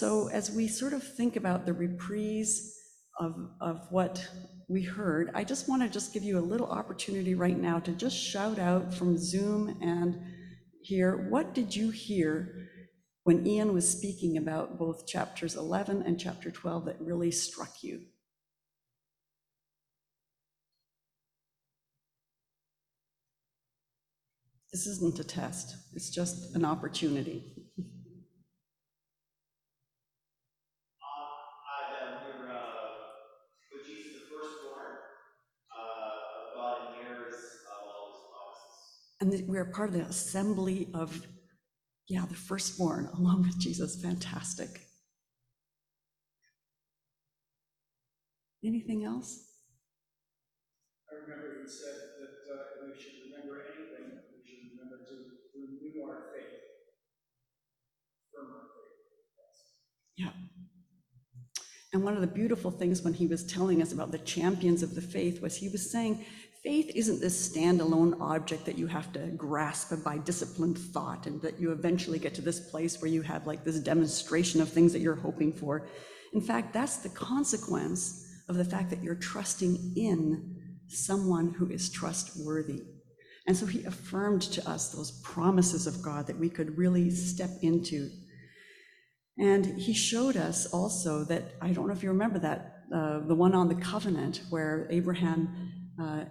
So 0.00 0.28
as 0.28 0.50
we 0.50 0.66
sort 0.66 0.92
of 0.92 1.02
think 1.02 1.36
about 1.36 1.66
the 1.66 1.72
reprise 1.72 2.76
of, 3.20 3.34
of 3.60 3.86
what 3.90 4.28
we 4.68 4.82
heard, 4.82 5.30
I 5.34 5.44
just 5.44 5.68
want 5.68 5.82
to 5.82 5.88
just 5.88 6.12
give 6.12 6.24
you 6.24 6.38
a 6.38 6.40
little 6.40 6.66
opportunity 6.66 7.34
right 7.34 7.56
now 7.56 7.78
to 7.80 7.92
just 7.92 8.16
shout 8.16 8.58
out 8.58 8.92
from 8.92 9.16
Zoom 9.16 9.78
and 9.80 10.20
here, 10.82 11.28
what 11.30 11.54
did 11.54 11.74
you 11.74 11.90
hear 11.90 12.68
when 13.22 13.46
Ian 13.46 13.72
was 13.72 13.88
speaking 13.88 14.36
about 14.36 14.78
both 14.78 15.06
chapters 15.06 15.54
11 15.56 16.02
and 16.02 16.20
chapter 16.20 16.50
12 16.50 16.84
that 16.84 17.00
really 17.00 17.30
struck 17.30 17.82
you? 17.82 18.02
This 24.72 24.86
isn't 24.86 25.20
a 25.20 25.24
test, 25.24 25.76
it's 25.94 26.10
just 26.10 26.54
an 26.54 26.64
opportunity. 26.64 27.44
And 39.24 39.48
we're 39.48 39.64
part 39.64 39.88
of 39.88 39.94
the 39.94 40.02
assembly 40.02 40.88
of, 40.92 41.26
yeah, 42.08 42.26
the 42.28 42.34
firstborn 42.34 43.08
along 43.16 43.44
with 43.44 43.58
Jesus. 43.58 43.98
Fantastic. 44.02 44.82
Anything 48.62 49.06
else? 49.06 49.46
I 51.10 51.22
remember 51.22 51.62
he 51.62 51.66
said 51.70 51.94
that 52.20 52.52
uh, 52.52 52.84
we 52.84 53.00
should 53.00 53.12
remember 53.32 53.64
anything, 53.74 54.12
we 54.12 54.44
should 54.44 54.68
remember 54.76 55.02
to 55.08 55.14
renew 55.54 56.04
our 56.06 56.24
faith, 56.34 56.60
firm 58.30 58.48
our 58.52 58.60
faith. 58.60 58.92
Yeah. 60.18 60.32
And 61.94 62.04
one 62.04 62.12
of 62.14 62.20
the 62.20 62.26
beautiful 62.26 62.70
things 62.70 63.00
when 63.00 63.14
he 63.14 63.26
was 63.26 63.42
telling 63.46 63.80
us 63.80 63.92
about 63.92 64.12
the 64.12 64.18
champions 64.18 64.82
of 64.82 64.94
the 64.94 65.00
faith 65.00 65.40
was 65.40 65.56
he 65.56 65.70
was 65.70 65.90
saying 65.90 66.26
faith 66.64 66.90
isn't 66.94 67.20
this 67.20 67.48
standalone 67.48 68.18
object 68.20 68.64
that 68.64 68.78
you 68.78 68.86
have 68.86 69.12
to 69.12 69.18
grasp 69.36 69.92
by 70.02 70.16
disciplined 70.16 70.78
thought 70.78 71.26
and 71.26 71.40
that 71.42 71.60
you 71.60 71.70
eventually 71.70 72.18
get 72.18 72.34
to 72.34 72.40
this 72.40 72.58
place 72.58 73.00
where 73.02 73.10
you 73.10 73.20
have 73.20 73.46
like 73.46 73.64
this 73.64 73.78
demonstration 73.78 74.62
of 74.62 74.68
things 74.70 74.92
that 74.92 75.00
you're 75.00 75.14
hoping 75.14 75.52
for. 75.52 75.86
In 76.32 76.40
fact, 76.40 76.72
that's 76.72 76.96
the 76.96 77.10
consequence 77.10 78.26
of 78.48 78.56
the 78.56 78.64
fact 78.64 78.88
that 78.90 79.02
you're 79.02 79.14
trusting 79.14 79.92
in 79.94 80.56
someone 80.88 81.52
who 81.52 81.70
is 81.70 81.90
trustworthy. 81.90 82.80
And 83.46 83.54
so 83.54 83.66
he 83.66 83.84
affirmed 83.84 84.42
to 84.42 84.68
us 84.68 84.88
those 84.88 85.20
promises 85.22 85.86
of 85.86 86.02
God 86.02 86.26
that 86.28 86.38
we 86.38 86.48
could 86.48 86.78
really 86.78 87.10
step 87.10 87.50
into. 87.60 88.08
And 89.38 89.66
he 89.66 89.92
showed 89.92 90.36
us 90.36 90.64
also 90.66 91.24
that, 91.24 91.56
I 91.60 91.72
don't 91.72 91.88
know 91.88 91.92
if 91.92 92.02
you 92.02 92.08
remember 92.08 92.38
that, 92.38 92.84
uh, 92.94 93.18
the 93.20 93.34
one 93.34 93.54
on 93.54 93.68
the 93.68 93.74
covenant 93.74 94.42
where 94.48 94.88
Abraham 94.90 95.72
uh, 96.00 96.24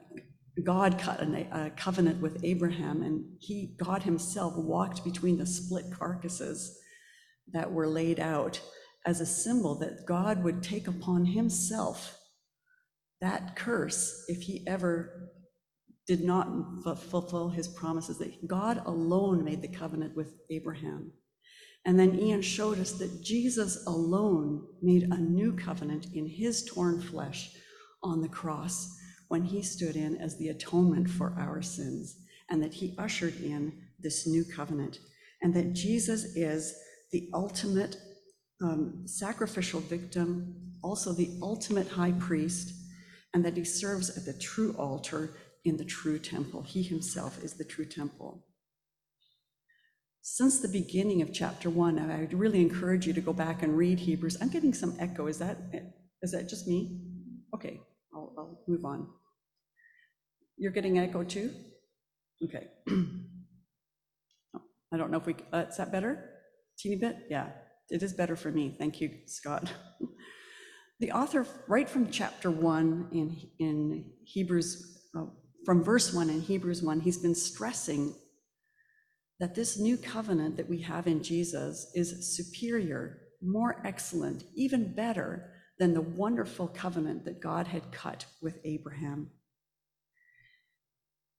God 0.62 1.00
cut 1.00 1.20
a, 1.22 1.72
covenant 1.76 2.22
with 2.22 2.44
Abraham, 2.44 3.02
and 3.02 3.26
he, 3.40 3.76
God 3.78 4.04
himself, 4.04 4.56
walked 4.56 5.04
between 5.04 5.38
the 5.38 5.48
split 5.48 5.86
carcasses 5.92 6.80
that 7.52 7.72
were 7.72 7.88
laid 7.88 8.20
out 8.20 8.62
as 9.06 9.20
a 9.20 9.26
symbol 9.26 9.76
that 9.80 10.06
God 10.06 10.44
would 10.44 10.62
take 10.62 10.88
upon 10.88 11.26
himself 11.26 12.18
that 13.24 13.56
curse 13.56 14.26
if 14.28 14.42
he 14.42 14.68
ever 14.68 15.32
did 16.06 16.26
not 16.26 16.48
fulfill 16.84 17.50
his 17.50 17.70
promises, 17.70 18.18
that 18.18 18.48
God 18.48 18.84
alone 18.86 19.46
made 19.46 19.62
the 19.62 19.70
covenant 19.70 20.14
with 20.16 20.34
Abraham. 20.50 21.14
And 21.86 21.98
then 21.98 22.20
Ian 22.20 22.42
showed 22.42 22.80
us 22.80 22.92
that 22.94 23.24
Jesus 23.24 23.86
alone 23.88 24.68
made 24.82 25.04
a 25.04 25.18
new 25.18 25.54
covenant 25.54 26.08
in 26.14 26.28
his 26.28 26.66
torn 26.66 27.02
flesh 27.02 27.52
on 28.04 28.22
the 28.22 28.28
cross 28.28 28.94
when 29.34 29.44
he 29.46 29.64
stood 29.64 29.96
in 29.96 30.16
as 30.18 30.38
the 30.38 30.50
atonement 30.50 31.10
for 31.10 31.36
our 31.40 31.60
sins, 31.60 32.18
and 32.52 32.62
that 32.62 32.72
he 32.72 32.94
ushered 33.00 33.36
in 33.42 33.74
this 33.98 34.28
new 34.28 34.46
covenant, 34.46 35.00
and 35.42 35.56
that 35.56 35.74
Jesus 35.74 36.36
is 36.36 36.78
the 37.12 37.32
ultimate 37.34 37.98
um, 38.62 39.02
sacrificial 39.08 39.80
victim, 39.80 40.54
also 40.84 41.14
the 41.14 41.32
ultimate 41.42 41.88
high 41.88 42.12
priest, 42.20 42.76
and 43.34 43.44
that 43.44 43.58
he 43.58 43.64
serves 43.64 44.16
at 44.16 44.24
the 44.24 44.40
true 44.40 44.76
altar 44.78 45.36
in 45.66 45.78
the 45.78 45.84
true 46.00 46.20
temple. 46.20 46.62
He 46.62 46.84
himself 46.84 47.44
is 47.44 47.54
the 47.56 47.66
true 47.66 47.86
temple. 47.86 48.46
Since 50.22 50.60
the 50.60 50.68
beginning 50.68 51.24
of 51.24 51.34
chapter 51.34 51.72
one, 51.72 51.98
I 51.98 52.20
would 52.20 52.36
really 52.36 52.62
encourage 52.62 53.08
you 53.08 53.14
to 53.14 53.22
go 53.30 53.34
back 53.34 53.64
and 53.64 53.76
read 53.76 53.98
Hebrews. 53.98 54.38
I'm 54.40 54.50
getting 54.50 54.76
some 54.76 54.96
echo. 55.00 55.26
Is 55.26 55.40
that 55.40 55.58
is 56.22 56.34
that 56.34 56.48
just 56.48 56.68
me? 56.68 57.02
Okay, 57.56 57.82
I'll, 58.14 58.32
I'll 58.38 58.64
move 58.68 58.86
on. 58.86 59.08
You're 60.58 60.72
getting 60.72 61.00
echo 61.00 61.24
too? 61.24 61.52
Okay. 62.44 62.68
I 64.94 64.98
don't 64.98 65.12
know 65.12 65.18
if 65.18 65.26
we, 65.26 65.36
uh, 65.52 65.66
is 65.70 65.78
that 65.78 65.92
better? 65.92 66.30
Teeny 66.78 66.98
bit? 66.98 67.26
Yeah, 67.30 67.50
it 67.90 68.04
is 68.04 68.14
better 68.14 68.36
for 68.36 68.52
me. 68.52 68.76
Thank 68.78 69.02
you, 69.02 69.10
Scott. 69.26 69.72
the 71.00 71.12
author, 71.12 71.48
right 71.68 71.90
from 71.90 72.12
chapter 72.12 72.52
one 72.52 73.08
in, 73.12 73.36
in 73.60 74.12
Hebrews, 74.24 75.10
uh, 75.18 75.26
from 75.66 75.84
verse 75.84 76.14
one 76.14 76.30
in 76.30 76.42
Hebrews 76.42 76.84
one, 76.84 77.00
he's 77.00 77.18
been 77.18 77.36
stressing 77.36 78.14
that 79.40 79.56
this 79.56 79.80
new 79.80 79.98
covenant 79.98 80.58
that 80.58 80.70
we 80.70 80.82
have 80.82 81.08
in 81.08 81.24
Jesus 81.24 81.92
is 81.96 82.38
superior, 82.38 83.18
more 83.42 83.82
excellent, 83.84 84.44
even 84.56 84.94
better 84.94 85.52
than 85.80 85.94
the 85.94 86.02
wonderful 86.02 86.68
covenant 86.68 87.26
that 87.26 87.42
God 87.42 87.68
had 87.68 87.92
cut 87.92 88.26
with 88.42 88.60
Abraham. 88.64 89.32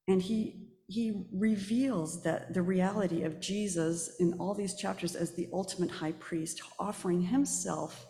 And 0.06 0.20
he, 0.20 0.68
he 0.86 1.26
reveals 1.32 2.22
that 2.22 2.52
the 2.54 2.62
reality 2.62 3.22
of 3.22 3.40
Jesus 3.40 4.16
in 4.20 4.34
all 4.34 4.54
these 4.54 4.74
chapters 4.74 5.14
as 5.14 5.32
the 5.32 5.48
ultimate 5.52 5.90
high 5.90 6.12
priest, 6.12 6.60
offering 6.78 7.22
himself 7.22 8.06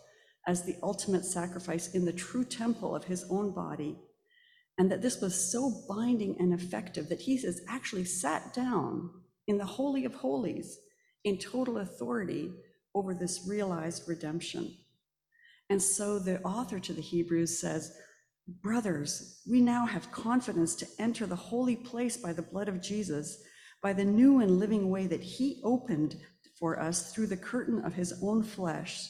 as 0.47 0.63
the 0.63 0.75
ultimate 0.83 1.25
sacrifice 1.25 1.93
in 1.93 2.05
the 2.05 2.13
true 2.13 2.43
temple 2.43 2.95
of 2.95 3.05
his 3.05 3.25
own 3.29 3.51
body. 3.51 3.97
And 4.77 4.91
that 4.91 5.01
this 5.01 5.21
was 5.21 5.51
so 5.51 5.83
binding 5.87 6.35
and 6.37 6.53
effective 6.53 7.07
that 7.09 7.21
he 7.21 7.41
has 7.41 7.61
actually 7.67 8.05
sat 8.05 8.53
down 8.53 9.09
in 9.47 9.57
the 9.57 9.65
Holy 9.65 10.05
of 10.05 10.15
Holies 10.15 10.77
in 11.23 11.37
total 11.37 11.77
authority 11.77 12.51
over 12.93 13.13
this 13.13 13.45
realized 13.47 14.07
redemption. 14.07 14.75
And 15.69 15.81
so 15.81 16.19
the 16.19 16.41
author 16.43 16.79
to 16.79 16.93
the 16.93 17.01
Hebrews 17.01 17.59
says, 17.59 17.97
Brothers, 18.47 19.41
we 19.49 19.59
now 19.59 19.87
have 19.87 20.11
confidence 20.11 20.75
to 20.75 20.87
enter 20.99 21.25
the 21.25 21.35
holy 21.35 21.75
place 21.75 22.15
by 22.15 22.31
the 22.31 22.43
blood 22.43 22.67
of 22.67 22.81
Jesus, 22.81 23.41
by 23.81 23.91
the 23.91 24.05
new 24.05 24.39
and 24.39 24.59
living 24.59 24.89
way 24.91 25.07
that 25.07 25.23
he 25.23 25.61
opened 25.63 26.15
for 26.59 26.79
us 26.79 27.11
through 27.11 27.27
the 27.27 27.37
curtain 27.37 27.83
of 27.83 27.95
his 27.95 28.19
own 28.21 28.43
flesh. 28.43 29.09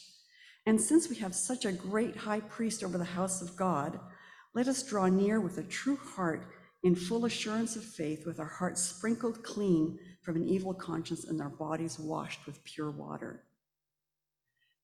And 0.65 0.79
since 0.79 1.09
we 1.09 1.17
have 1.17 1.35
such 1.35 1.65
a 1.65 1.71
great 1.71 2.15
high 2.15 2.39
priest 2.39 2.83
over 2.83 2.97
the 2.97 3.03
house 3.03 3.41
of 3.41 3.55
God, 3.57 3.99
let 4.53 4.69
us 4.69 4.83
draw 4.83 5.07
near 5.07 5.41
with 5.41 5.57
a 5.57 5.63
true 5.63 5.97
heart 5.97 6.47
in 6.83 6.95
full 6.95 7.25
assurance 7.25 7.75
of 7.75 7.83
faith, 7.83 8.25
with 8.25 8.39
our 8.39 8.45
hearts 8.45 8.81
sprinkled 8.81 9.43
clean 9.43 9.99
from 10.21 10.37
an 10.37 10.47
evil 10.47 10.73
conscience 10.73 11.25
and 11.25 11.41
our 11.41 11.49
bodies 11.49 11.99
washed 11.99 12.45
with 12.45 12.63
pure 12.63 12.91
water. 12.91 13.43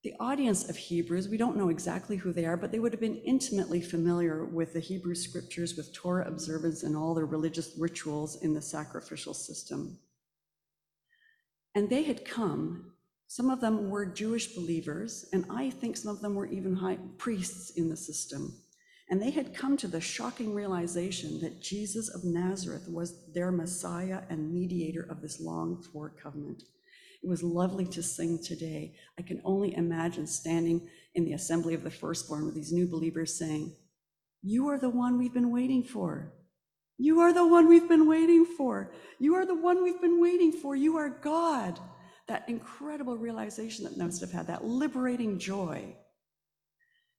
The 0.04 0.16
audience 0.20 0.68
of 0.68 0.76
Hebrews, 0.76 1.30
we 1.30 1.38
don't 1.38 1.58
know 1.58 1.70
exactly 1.70 2.18
who 2.18 2.34
they 2.34 2.46
are, 2.46 2.58
but 2.58 2.72
they 2.72 2.80
would 2.80 2.92
have 2.92 3.00
been 3.00 3.22
intimately 3.24 3.82
familiar 3.82 4.46
with 4.46 4.74
the 4.74 4.80
Hebrew 4.80 5.14
scriptures, 5.14 5.78
with 5.78 5.94
Torah 5.94 6.28
observance 6.28 6.82
and 6.82 6.96
all 6.96 7.14
the 7.14 7.24
religious 7.24 7.74
rituals 7.78 8.42
in 8.42 8.56
the 8.56 8.62
sacrificial 8.62 9.36
system. 9.36 10.00
And 11.76 11.88
they 11.88 12.02
had 12.02 12.26
come, 12.26 12.94
some 13.28 13.52
of 13.52 13.62
them 13.62 13.92
were 13.92 14.08
Jewish 14.08 14.56
believers, 14.56 15.30
and 15.34 15.46
I 15.52 15.70
think 15.70 15.96
some 15.96 16.12
of 16.12 16.22
them 16.22 16.34
were 16.34 16.48
even 16.48 16.76
high 16.76 16.98
priests 17.20 17.70
in 17.70 17.88
the 17.88 17.96
system. 17.96 18.58
And 19.12 19.22
they 19.22 19.30
had 19.30 19.54
come 19.54 19.78
to 19.78 19.88
the 19.88 20.02
shocking 20.02 20.54
realization 20.56 21.40
that 21.42 21.62
Jesus 21.62 22.10
of 22.10 22.24
Nazareth 22.24 22.88
was 22.90 23.32
their 23.34 23.52
Messiah 23.52 24.22
and 24.30 24.52
mediator 24.52 25.06
of 25.10 25.22
this 25.22 25.40
longed 25.40 25.86
for 25.86 26.10
covenant. 26.10 26.64
It 27.24 27.30
was 27.30 27.44
lovely 27.44 27.86
to 27.88 28.02
sing 28.02 28.40
today. 28.42 28.96
I 29.20 29.22
can 29.22 29.42
only 29.46 29.76
imagine 29.76 30.26
standing 30.26 30.90
in 31.14 31.26
the 31.26 31.34
assembly 31.34 31.74
of 31.74 31.84
the 31.84 31.92
firstborn 31.92 32.46
with 32.46 32.56
these 32.56 32.72
new 32.72 32.88
believers 32.88 33.38
saying, 33.38 33.76
You 34.42 34.70
are 34.70 34.80
the 34.80 34.90
one 34.90 35.18
we've 35.18 35.34
been 35.34 35.52
waiting 35.52 35.84
for. 35.84 36.34
You 36.98 37.20
are 37.20 37.34
the 37.34 37.46
one 37.46 37.68
we've 37.68 37.88
been 37.88 38.08
waiting 38.08 38.46
for. 38.46 38.94
You 39.20 39.36
are 39.36 39.46
the 39.46 39.56
one 39.56 39.84
we've 39.84 40.02
been 40.02 40.22
waiting 40.22 40.52
for. 40.52 40.76
You 40.76 40.98
are 40.98 41.10
God. 41.10 41.80
That 42.28 42.48
incredible 42.48 43.18
realization 43.18 43.86
that 43.86 43.98
must 43.98 44.22
have 44.22 44.32
had, 44.32 44.48
that 44.48 44.64
liberating 44.64 45.38
joy. 45.38 45.96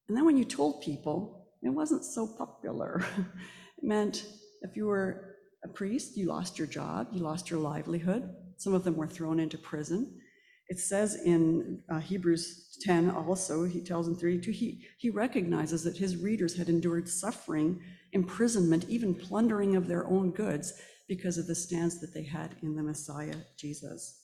And 0.09 0.17
then 0.17 0.25
when 0.25 0.37
you 0.37 0.45
told 0.45 0.83
people, 0.83 1.49
it 1.63 1.71
wasn't 1.71 2.05
so 2.05 2.27
popular. 2.27 3.05
it 3.19 3.85
meant 3.85 4.25
if 4.63 4.77
you 4.77 4.87
were 4.87 5.37
a 5.65 5.69
priest, 5.69 6.17
you 6.17 6.27
lost 6.27 6.59
your 6.59 6.67
job, 6.67 7.09
you 7.13 7.21
lost 7.23 7.51
your 7.51 7.61
livelihood. 7.61 8.29
Some 8.63 8.75
of 8.75 8.85
them 8.85 8.97
were 8.97 9.09
thrown 9.09 9.41
into 9.41 9.59
prison. 9.59 10.21
It 10.69 10.79
says 10.79 11.17
in 11.17 11.83
uh, 11.89 11.99
Hebrews 11.99 12.79
10 12.83 13.11
also, 13.11 13.65
he 13.65 13.81
tells 13.81 14.07
in 14.07 14.15
32, 14.15 14.53
he, 14.53 14.87
he 14.99 15.11
recognizes 15.11 15.83
that 15.83 15.97
his 15.97 16.17
readers 16.17 16.57
had 16.57 16.69
endured 16.69 17.09
suffering, 17.09 17.81
imprisonment, 18.13 18.87
even 18.89 19.17
plundering 19.17 19.75
of 19.75 19.89
their 19.89 20.07
own 20.07 20.31
goods 20.31 20.75
because 21.09 21.39
of 21.39 21.49
the 21.49 21.57
stance 21.57 21.99
that 21.99 22.15
they 22.15 22.23
had 22.23 22.55
in 22.63 22.77
the 22.77 22.85
Messiah, 22.85 23.35
Jesus. 23.57 24.21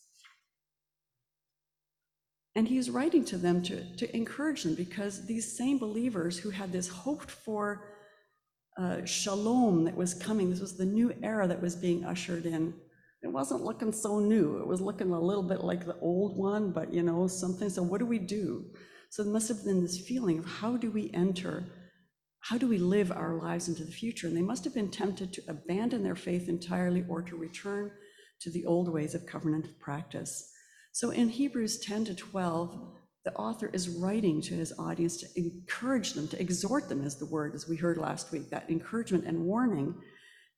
And 2.54 2.68
he's 2.68 2.90
writing 2.90 3.24
to 3.26 3.38
them 3.38 3.60
to, 3.64 3.96
to 3.96 4.16
encourage 4.16 4.62
them 4.62 4.76
because 4.76 5.26
these 5.26 5.56
same 5.56 5.78
believers 5.78 6.38
who 6.38 6.50
had 6.50 6.70
this 6.70 6.86
hoped 6.86 7.30
for 7.30 7.88
uh, 8.78 9.04
shalom 9.04 9.84
that 9.84 9.96
was 9.96 10.14
coming, 10.14 10.48
this 10.48 10.60
was 10.60 10.76
the 10.76 10.84
new 10.84 11.12
era 11.24 11.48
that 11.48 11.60
was 11.60 11.74
being 11.74 12.04
ushered 12.04 12.46
in. 12.46 12.72
It 13.22 13.32
wasn't 13.32 13.64
looking 13.64 13.92
so 13.92 14.20
new. 14.20 14.58
It 14.58 14.66
was 14.66 14.80
looking 14.80 15.10
a 15.10 15.20
little 15.20 15.42
bit 15.42 15.64
like 15.64 15.84
the 15.84 15.98
old 16.00 16.36
one, 16.36 16.70
but 16.70 16.92
you 16.92 17.02
know, 17.02 17.26
something. 17.26 17.68
So, 17.68 17.82
what 17.82 17.98
do 17.98 18.06
we 18.06 18.18
do? 18.18 18.64
So, 19.10 19.24
there 19.24 19.32
must 19.32 19.48
have 19.48 19.64
been 19.64 19.80
this 19.80 20.00
feeling 20.06 20.38
of 20.38 20.44
how 20.44 20.76
do 20.76 20.90
we 20.90 21.10
enter, 21.12 21.64
how 22.40 22.58
do 22.58 22.68
we 22.68 22.78
live 22.78 23.10
our 23.10 23.34
lives 23.34 23.68
into 23.68 23.84
the 23.84 23.90
future? 23.90 24.28
And 24.28 24.36
they 24.36 24.42
must 24.42 24.64
have 24.64 24.74
been 24.74 24.90
tempted 24.90 25.32
to 25.32 25.42
abandon 25.48 26.04
their 26.04 26.14
faith 26.14 26.48
entirely 26.48 27.04
or 27.08 27.22
to 27.22 27.36
return 27.36 27.90
to 28.40 28.50
the 28.50 28.64
old 28.64 28.88
ways 28.92 29.14
of 29.14 29.26
covenant 29.26 29.66
practice. 29.80 30.52
So 30.92 31.10
in 31.10 31.28
Hebrews 31.28 31.80
10 31.80 32.06
to 32.06 32.14
12, 32.14 32.98
the 33.24 33.34
author 33.34 33.68
is 33.72 33.88
writing 33.88 34.40
to 34.42 34.54
his 34.54 34.72
audience 34.78 35.16
to 35.18 35.26
encourage 35.36 36.12
them, 36.12 36.28
to 36.28 36.40
exhort 36.40 36.88
them, 36.88 37.04
as 37.04 37.18
the 37.18 37.26
word, 37.26 37.54
as 37.54 37.68
we 37.68 37.76
heard 37.76 37.98
last 37.98 38.32
week, 38.32 38.48
that 38.50 38.70
encouragement 38.70 39.24
and 39.26 39.44
warning 39.44 39.94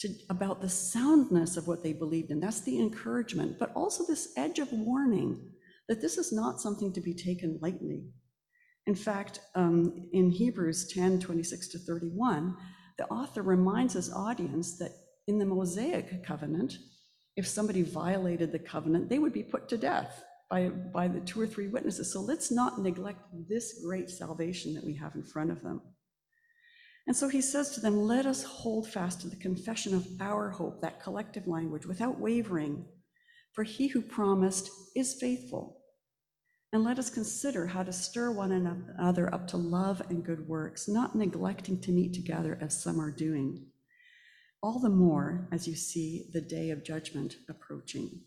to, 0.00 0.08
about 0.28 0.60
the 0.60 0.68
soundness 0.68 1.56
of 1.56 1.68
what 1.68 1.82
they 1.82 1.92
believed 1.92 2.30
in. 2.30 2.40
That's 2.40 2.62
the 2.62 2.78
encouragement, 2.78 3.58
but 3.58 3.72
also 3.74 4.04
this 4.06 4.32
edge 4.36 4.58
of 4.58 4.72
warning 4.72 5.40
that 5.88 6.00
this 6.00 6.18
is 6.18 6.32
not 6.32 6.60
something 6.60 6.92
to 6.92 7.00
be 7.00 7.14
taken 7.14 7.58
lightly. 7.60 8.04
In 8.86 8.94
fact, 8.94 9.40
um, 9.54 10.08
in 10.12 10.30
Hebrews 10.30 10.92
10 10.92 11.20
26 11.20 11.68
to 11.68 11.78
31, 11.78 12.56
the 12.98 13.06
author 13.08 13.42
reminds 13.42 13.94
his 13.94 14.12
audience 14.12 14.78
that 14.78 14.92
in 15.26 15.38
the 15.38 15.44
Mosaic 15.44 16.24
covenant, 16.24 16.78
if 17.36 17.46
somebody 17.46 17.82
violated 17.82 18.52
the 18.52 18.58
covenant, 18.58 19.08
they 19.08 19.18
would 19.18 19.32
be 19.32 19.42
put 19.42 19.68
to 19.68 19.78
death 19.78 20.24
by, 20.50 20.68
by 20.68 21.08
the 21.08 21.20
two 21.20 21.40
or 21.40 21.46
three 21.46 21.68
witnesses. 21.68 22.12
So 22.12 22.20
let's 22.20 22.50
not 22.50 22.80
neglect 22.80 23.20
this 23.48 23.80
great 23.84 24.10
salvation 24.10 24.74
that 24.74 24.84
we 24.84 24.96
have 24.96 25.14
in 25.14 25.22
front 25.22 25.50
of 25.50 25.62
them. 25.62 25.80
And 27.10 27.16
so 27.16 27.26
he 27.26 27.40
says 27.40 27.70
to 27.70 27.80
them, 27.80 28.02
Let 28.02 28.24
us 28.24 28.44
hold 28.44 28.86
fast 28.86 29.22
to 29.22 29.28
the 29.28 29.34
confession 29.34 29.96
of 29.96 30.06
our 30.20 30.48
hope, 30.48 30.80
that 30.80 31.02
collective 31.02 31.48
language, 31.48 31.84
without 31.84 32.20
wavering, 32.20 32.84
for 33.52 33.64
he 33.64 33.88
who 33.88 34.00
promised 34.00 34.70
is 34.94 35.18
faithful. 35.20 35.80
And 36.72 36.84
let 36.84 37.00
us 37.00 37.10
consider 37.10 37.66
how 37.66 37.82
to 37.82 37.92
stir 37.92 38.30
one 38.30 38.52
another 38.52 39.34
up 39.34 39.48
to 39.48 39.56
love 39.56 40.00
and 40.08 40.24
good 40.24 40.46
works, 40.46 40.86
not 40.86 41.16
neglecting 41.16 41.80
to 41.80 41.90
meet 41.90 42.14
together 42.14 42.56
as 42.60 42.80
some 42.80 43.00
are 43.00 43.10
doing. 43.10 43.66
All 44.62 44.78
the 44.78 44.88
more 44.88 45.48
as 45.50 45.66
you 45.66 45.74
see 45.74 46.30
the 46.32 46.40
day 46.40 46.70
of 46.70 46.84
judgment 46.84 47.38
approaching. 47.48 48.20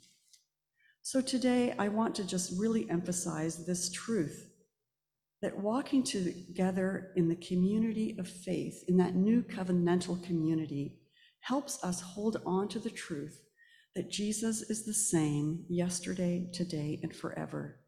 So 1.03 1.21
today, 1.21 1.73
I 1.79 1.87
want 1.87 2.15
to 2.15 2.27
just 2.27 2.59
really 2.59 2.89
emphasize 2.89 3.65
this 3.65 3.89
truth 3.89 4.52
that 5.43 5.59
walking 5.59 6.01
together 6.01 7.11
in 7.17 7.27
the 7.27 7.35
community 7.35 8.15
of 8.17 8.29
faith, 8.29 8.85
in 8.87 8.95
that 8.95 9.13
new 9.13 9.43
covenantal 9.43 10.23
community, 10.23 10.95
helps 11.41 11.83
us 11.83 11.99
hold 11.99 12.41
on 12.45 12.69
to 12.69 12.79
the 12.79 12.89
truth 12.89 13.41
that 13.93 14.09
Jesus 14.09 14.61
is 14.61 14.85
the 14.85 14.93
same 14.93 15.65
yesterday, 15.67 16.49
today, 16.53 16.97
and 17.03 17.13
forever. 17.13 17.81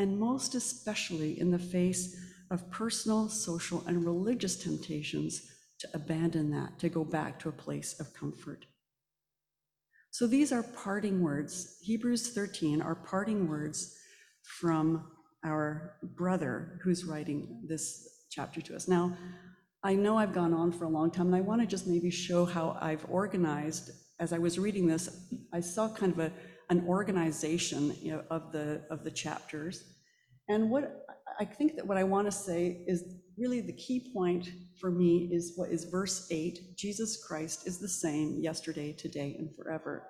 And 0.00 0.18
most 0.18 0.56
especially 0.56 1.40
in 1.40 1.52
the 1.52 1.60
face 1.60 2.16
of 2.50 2.68
personal, 2.72 3.28
social, 3.28 3.84
and 3.86 4.04
religious 4.04 4.56
temptations 4.56 5.46
to 5.78 5.88
abandon 5.94 6.50
that, 6.50 6.80
to 6.80 6.88
go 6.88 7.04
back 7.04 7.38
to 7.38 7.48
a 7.48 7.52
place 7.52 8.00
of 8.00 8.12
comfort. 8.14 8.66
So 10.10 10.26
these 10.26 10.50
are 10.50 10.64
parting 10.64 11.22
words. 11.22 11.78
Hebrews 11.82 12.30
13 12.30 12.82
are 12.82 12.96
parting 12.96 13.46
words 13.46 13.96
from 14.42 15.06
our 15.44 15.96
brother 16.02 16.80
who's 16.82 17.04
writing 17.04 17.62
this 17.66 18.08
chapter 18.30 18.60
to 18.60 18.76
us. 18.76 18.88
Now, 18.88 19.16
I 19.82 19.94
know 19.94 20.18
I've 20.18 20.34
gone 20.34 20.52
on 20.52 20.72
for 20.72 20.84
a 20.84 20.88
long 20.88 21.10
time, 21.10 21.26
and 21.28 21.36
I 21.36 21.40
want 21.40 21.62
to 21.62 21.66
just 21.66 21.86
maybe 21.86 22.10
show 22.10 22.44
how 22.44 22.76
I've 22.80 23.04
organized. 23.08 23.90
As 24.18 24.32
I 24.32 24.38
was 24.38 24.58
reading 24.58 24.86
this, 24.86 25.08
I 25.52 25.60
saw 25.60 25.88
kind 25.88 26.12
of 26.12 26.18
a, 26.18 26.32
an 26.68 26.84
organization 26.86 27.96
you 28.02 28.12
know, 28.12 28.22
of 28.30 28.52
the 28.52 28.82
of 28.90 29.02
the 29.04 29.10
chapters. 29.10 29.84
And 30.48 30.70
what 30.70 31.06
I 31.38 31.46
think 31.46 31.76
that 31.76 31.86
what 31.86 31.96
I 31.96 32.04
want 32.04 32.26
to 32.26 32.32
say 32.32 32.84
is 32.86 33.04
really 33.38 33.62
the 33.62 33.72
key 33.72 34.10
point 34.12 34.50
for 34.78 34.90
me 34.90 35.30
is 35.32 35.54
what 35.56 35.70
is 35.70 35.84
verse 35.84 36.26
8 36.30 36.76
Jesus 36.76 37.24
Christ 37.26 37.66
is 37.66 37.78
the 37.78 37.88
same 37.88 38.38
yesterday, 38.40 38.92
today, 38.92 39.36
and 39.38 39.48
forever. 39.56 40.06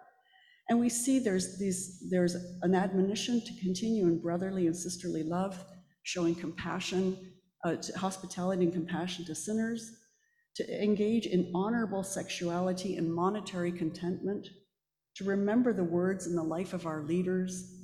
And 0.70 0.80
we 0.80 0.88
see 0.88 1.18
there's 1.18 1.58
these 1.58 2.08
there's 2.08 2.36
an 2.62 2.74
admonition 2.74 3.42
to 3.42 3.60
continue 3.60 4.04
in 4.04 4.20
brotherly 4.20 4.66
and 4.66 4.76
sisterly 4.76 5.22
love, 5.22 5.62
showing 6.04 6.34
compassion, 6.34 7.32
uh, 7.64 7.76
hospitality 7.96 8.64
and 8.64 8.72
compassion 8.72 9.26
to 9.26 9.34
sinners, 9.34 9.90
to 10.54 10.82
engage 10.82 11.26
in 11.26 11.50
honorable 11.54 12.02
sexuality 12.02 12.96
and 12.96 13.12
monetary 13.12 13.72
contentment, 13.72 14.48
to 15.16 15.24
remember 15.24 15.74
the 15.74 15.84
words 15.84 16.26
and 16.26 16.38
the 16.38 16.42
life 16.42 16.72
of 16.72 16.86
our 16.86 17.02
leaders, 17.02 17.80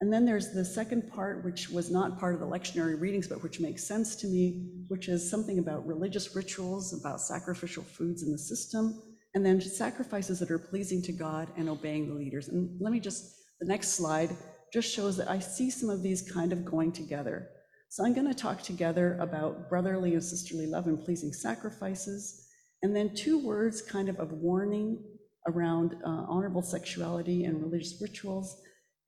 and 0.00 0.12
then 0.12 0.26
there's 0.26 0.52
the 0.52 0.64
second 0.64 1.10
part, 1.10 1.44
which 1.44 1.70
was 1.70 1.90
not 1.90 2.18
part 2.18 2.34
of 2.34 2.40
the 2.40 2.46
lectionary 2.46 3.00
readings, 3.00 3.26
but 3.26 3.42
which 3.42 3.60
makes 3.60 3.86
sense 3.86 4.14
to 4.16 4.26
me, 4.26 4.68
which 4.88 5.08
is 5.08 5.30
something 5.30 5.58
about 5.58 5.86
religious 5.86 6.36
rituals, 6.36 6.92
about 6.92 7.20
sacrificial 7.20 7.82
foods 7.82 8.22
in 8.22 8.30
the 8.30 8.38
system, 8.38 9.00
and 9.36 9.44
then 9.44 9.60
sacrifices 9.60 10.38
that 10.38 10.50
are 10.50 10.58
pleasing 10.58 11.02
to 11.02 11.12
God 11.12 11.48
and 11.58 11.68
obeying 11.68 12.08
the 12.08 12.14
leaders. 12.14 12.48
And 12.48 12.74
let 12.80 12.90
me 12.90 12.98
just, 12.98 13.34
the 13.60 13.66
next 13.66 13.90
slide 13.90 14.30
just 14.72 14.90
shows 14.90 15.14
that 15.18 15.30
I 15.30 15.40
see 15.40 15.70
some 15.70 15.90
of 15.90 16.02
these 16.02 16.32
kind 16.32 16.54
of 16.54 16.64
going 16.64 16.90
together. 16.90 17.50
So 17.90 18.02
I'm 18.02 18.14
going 18.14 18.28
to 18.28 18.34
talk 18.34 18.62
together 18.62 19.18
about 19.20 19.68
brotherly 19.68 20.14
and 20.14 20.24
sisterly 20.24 20.66
love 20.66 20.86
and 20.86 20.98
pleasing 20.98 21.34
sacrifices, 21.34 22.46
and 22.82 22.96
then 22.96 23.14
two 23.14 23.38
words 23.38 23.82
kind 23.82 24.08
of 24.08 24.18
of 24.18 24.32
warning 24.32 25.04
around 25.46 25.96
uh, 26.02 26.24
honorable 26.28 26.62
sexuality 26.62 27.44
and 27.44 27.62
religious 27.62 28.00
rituals 28.00 28.58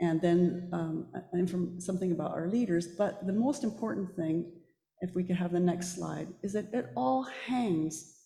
and 0.00 0.20
then 0.20 0.69
um, 0.75 1.08
and 1.32 1.50
from 1.50 1.80
something 1.80 2.12
about 2.12 2.32
our 2.32 2.48
leaders. 2.48 2.86
But 2.86 3.26
the 3.26 3.32
most 3.32 3.64
important 3.64 4.14
thing, 4.14 4.52
if 5.00 5.14
we 5.14 5.25
could 5.25 5.36
have 5.36 5.52
the 5.52 5.60
next 5.60 5.94
slide, 5.94 6.28
is 6.42 6.52
that 6.52 6.66
it 6.75 6.90
all 6.97 7.23
hangs, 7.47 8.17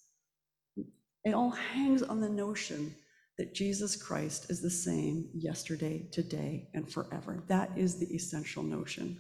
it 1.25 1.35
all 1.35 1.50
hangs 1.50 2.02
on 2.02 2.21
the 2.21 2.29
notion 2.29 2.95
that 3.38 3.55
Jesus 3.55 3.97
Christ 3.97 4.50
is 4.50 4.61
the 4.61 4.71
same 4.71 5.29
yesterday, 5.35 6.09
today, 6.12 6.69
and 6.75 6.91
forever. 6.91 7.45
That 7.49 7.71
is 7.76 7.99
the 7.99 8.14
essential 8.14 8.62
notion. 8.62 9.19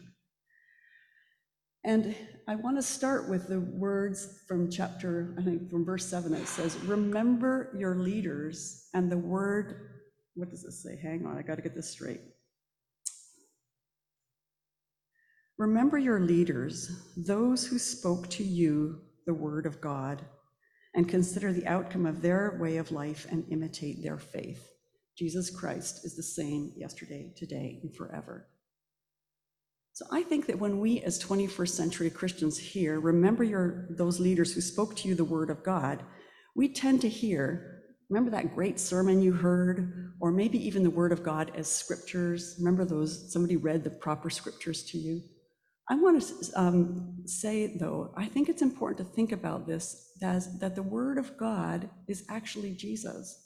And 1.84 2.14
I 2.46 2.54
want 2.54 2.76
to 2.76 2.82
start 2.82 3.28
with 3.28 3.48
the 3.48 3.60
words 3.60 4.42
from 4.46 4.70
chapter, 4.70 5.34
I 5.38 5.42
think 5.42 5.70
from 5.70 5.84
verse 5.84 6.06
seven. 6.06 6.32
It 6.34 6.46
says, 6.46 6.76
Remember 6.84 7.74
your 7.76 7.96
leaders 7.96 8.88
and 8.94 9.10
the 9.10 9.18
word, 9.18 9.88
what 10.34 10.50
does 10.50 10.64
it 10.64 10.72
say? 10.72 10.98
Hang 11.02 11.26
on, 11.26 11.36
I 11.36 11.42
got 11.42 11.56
to 11.56 11.62
get 11.62 11.74
this 11.74 11.90
straight. 11.90 12.20
Remember 15.58 15.98
your 15.98 16.20
leaders, 16.20 16.90
those 17.16 17.66
who 17.66 17.78
spoke 17.78 18.28
to 18.30 18.44
you 18.44 19.00
the 19.26 19.34
word 19.34 19.66
of 19.66 19.80
God, 19.80 20.24
and 20.94 21.08
consider 21.08 21.52
the 21.52 21.66
outcome 21.66 22.06
of 22.06 22.22
their 22.22 22.58
way 22.60 22.76
of 22.76 22.92
life 22.92 23.26
and 23.30 23.44
imitate 23.50 24.02
their 24.02 24.18
faith. 24.18 24.68
Jesus 25.16 25.50
Christ 25.50 26.04
is 26.04 26.16
the 26.16 26.22
same 26.22 26.72
yesterday, 26.76 27.32
today, 27.36 27.80
and 27.82 27.94
forever. 27.94 28.48
So 29.94 30.06
I 30.10 30.22
think 30.22 30.46
that 30.46 30.58
when 30.58 30.80
we 30.80 31.00
as 31.00 31.22
21st 31.22 31.68
century 31.68 32.10
Christians 32.10 32.58
hear, 32.58 32.98
remember 32.98 33.44
your 33.44 33.88
those 33.90 34.18
leaders 34.18 34.52
who 34.54 34.62
spoke 34.62 34.96
to 34.96 35.08
you 35.08 35.14
the 35.14 35.24
word 35.24 35.50
of 35.50 35.62
God, 35.62 36.02
we 36.56 36.68
tend 36.68 37.02
to 37.02 37.08
hear, 37.08 37.82
remember 38.08 38.30
that 38.30 38.54
great 38.54 38.80
sermon 38.80 39.20
you 39.20 39.32
heard, 39.32 40.14
or 40.18 40.30
maybe 40.30 40.58
even 40.66 40.82
the 40.82 40.90
word 40.90 41.12
of 41.12 41.22
God 41.22 41.52
as 41.54 41.70
scriptures. 41.70 42.54
Remember 42.58 42.86
those, 42.86 43.30
somebody 43.32 43.56
read 43.56 43.84
the 43.84 43.90
proper 43.90 44.30
scriptures 44.30 44.82
to 44.84 44.98
you. 44.98 45.22
I 45.88 45.94
want 45.96 46.22
to 46.22 46.60
um, 46.60 47.16
say, 47.26 47.76
though, 47.76 48.14
I 48.16 48.26
think 48.26 48.48
it's 48.48 48.62
important 48.62 48.98
to 48.98 49.14
think 49.14 49.32
about 49.32 49.66
this 49.66 50.12
as 50.22 50.58
that 50.60 50.76
the 50.76 50.82
Word 50.82 51.18
of 51.18 51.36
God 51.36 51.90
is 52.06 52.24
actually 52.28 52.72
Jesus. 52.72 53.42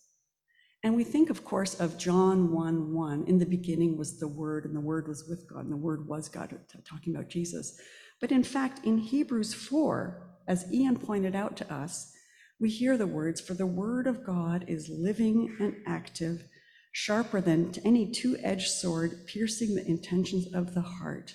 And 0.83 0.95
we 0.95 1.02
think, 1.02 1.31
of 1.31 1.45
course, 1.45 1.81
of 1.81 1.99
John 1.99 2.52
1 2.52 2.93
1. 2.93 3.25
In 3.26 3.38
the 3.38 3.47
beginning 3.47 3.97
was 3.97 4.21
the 4.21 4.28
Word, 4.28 4.66
and 4.66 4.76
the 4.76 4.81
Word 4.81 5.09
was 5.09 5.26
with 5.28 5.49
God, 5.49 5.64
and 5.64 5.73
the 5.73 5.76
Word 5.76 6.07
was 6.07 6.28
God, 6.28 6.57
talking 6.85 7.14
about 7.14 7.28
Jesus. 7.28 7.81
But 8.21 8.31
in 8.31 8.45
fact, 8.45 8.85
in 8.85 8.99
Hebrews 8.99 9.55
4, 9.55 10.23
as 10.47 10.71
Ian 10.73 10.99
pointed 10.99 11.35
out 11.35 11.57
to 11.57 11.73
us, 11.73 12.12
we 12.61 12.71
hear 12.71 12.97
the 12.97 13.07
words, 13.07 13.40
For 13.40 13.55
the 13.55 13.66
Word 13.66 14.07
of 14.07 14.25
God 14.25 14.64
is 14.69 14.88
living 14.88 15.57
and 15.59 15.76
active 15.87 16.45
sharper 16.93 17.40
than 17.40 17.75
any 17.85 18.11
two-edged 18.11 18.69
sword, 18.71 19.26
piercing 19.26 19.75
the 19.75 19.87
intentions 19.87 20.55
of 20.55 20.75
the 20.75 20.81
heart. 20.81 21.35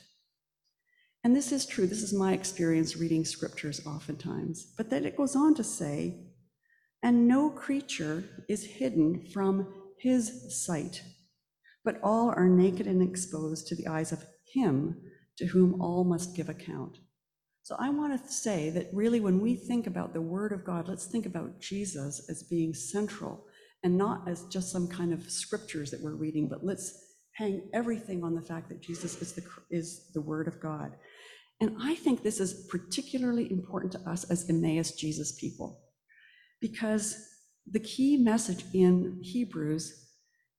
And 1.24 1.36
this 1.36 1.52
is 1.52 1.66
true. 1.66 1.86
This 1.86 2.02
is 2.02 2.14
my 2.14 2.34
experience 2.34 2.98
reading 2.98 3.26
scriptures 3.26 3.86
oftentimes. 3.86 4.74
But 4.76 4.90
then 4.90 5.06
it 5.06 5.18
goes 5.18 5.36
on 5.36 5.54
to 5.56 5.64
say, 5.64 6.16
and 7.04 7.28
no 7.28 7.50
creature 7.50 8.24
is 8.50 8.64
hidden 8.64 9.28
from 9.34 9.68
his 10.00 10.66
sight, 10.66 11.02
but 11.84 12.00
all 12.04 12.30
are 12.30 12.48
naked 12.48 12.88
and 12.88 13.02
exposed 13.02 13.68
to 13.68 13.76
the 13.76 13.88
eyes 13.88 14.12
of 14.12 14.26
him 14.54 14.98
to 15.38 15.46
whom 15.48 15.80
all 15.82 16.04
must 16.04 16.36
give 16.36 16.50
account. 16.50 16.98
So 17.64 17.76
I 17.80 17.90
want 17.90 18.20
to 18.20 18.32
say 18.32 18.72
that 18.72 18.90
really, 18.92 19.20
when 19.20 19.40
we 19.40 19.56
think 19.56 19.88
about 19.88 20.14
the 20.14 20.22
Word 20.22 20.52
of 20.52 20.66
God, 20.66 20.88
let's 20.88 21.06
think 21.06 21.26
about 21.26 21.60
Jesus 21.60 22.28
as 22.30 22.44
being 22.44 22.74
central 22.74 23.46
and 23.84 23.98
not 23.98 24.28
as 24.28 24.46
just 24.46 24.72
some 24.72 24.88
kind 24.88 25.14
of 25.14 25.30
scriptures 25.30 25.92
that 25.92 26.02
we're 26.02 26.16
reading, 26.16 26.48
but 26.48 26.66
let's 26.66 27.16
hang 27.34 27.70
everything 27.74 28.24
on 28.24 28.36
the 28.36 28.42
fact 28.42 28.70
that 28.70 28.82
Jesus 28.82 29.22
is 29.22 29.34
the, 29.34 29.44
is 29.70 30.12
the 30.14 30.22
Word 30.22 30.48
of 30.48 30.60
God. 30.60 30.96
And 31.62 31.78
I 31.80 31.94
think 31.94 32.24
this 32.24 32.40
is 32.40 32.66
particularly 32.70 33.50
important 33.52 33.92
to 33.94 34.10
us 34.10 34.24
as 34.32 34.50
Emmaus 34.50 34.94
Jesus 34.94 35.32
people, 35.34 35.80
because 36.60 37.16
the 37.70 37.80
key 37.80 38.18
message 38.18 38.66
in 38.74 39.20
Hebrews 39.22 40.10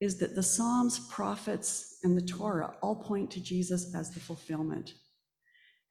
is 0.00 0.18
that 0.18 0.36
the 0.36 0.42
Psalms, 0.42 1.00
prophets, 1.10 1.98
and 2.04 2.16
the 2.16 2.26
Torah 2.26 2.74
all 2.82 2.96
point 2.96 3.32
to 3.32 3.40
Jesus 3.40 3.94
as 3.94 4.12
the 4.12 4.20
fulfillment. 4.20 4.94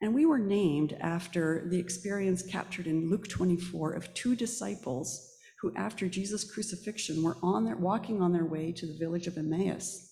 And 0.01 0.15
we 0.15 0.25
were 0.25 0.39
named 0.39 0.97
after 1.01 1.67
the 1.69 1.79
experience 1.79 2.41
captured 2.41 2.87
in 2.87 3.09
Luke 3.09 3.27
24 3.27 3.93
of 3.93 4.13
two 4.13 4.35
disciples 4.35 5.29
who, 5.61 5.73
after 5.75 6.07
Jesus' 6.07 6.49
crucifixion, 6.49 7.21
were 7.21 7.37
on 7.43 7.65
their, 7.65 7.75
walking 7.75 8.21
on 8.21 8.33
their 8.33 8.45
way 8.45 8.71
to 8.71 8.87
the 8.87 8.97
village 8.97 9.27
of 9.27 9.37
Emmaus. 9.37 10.10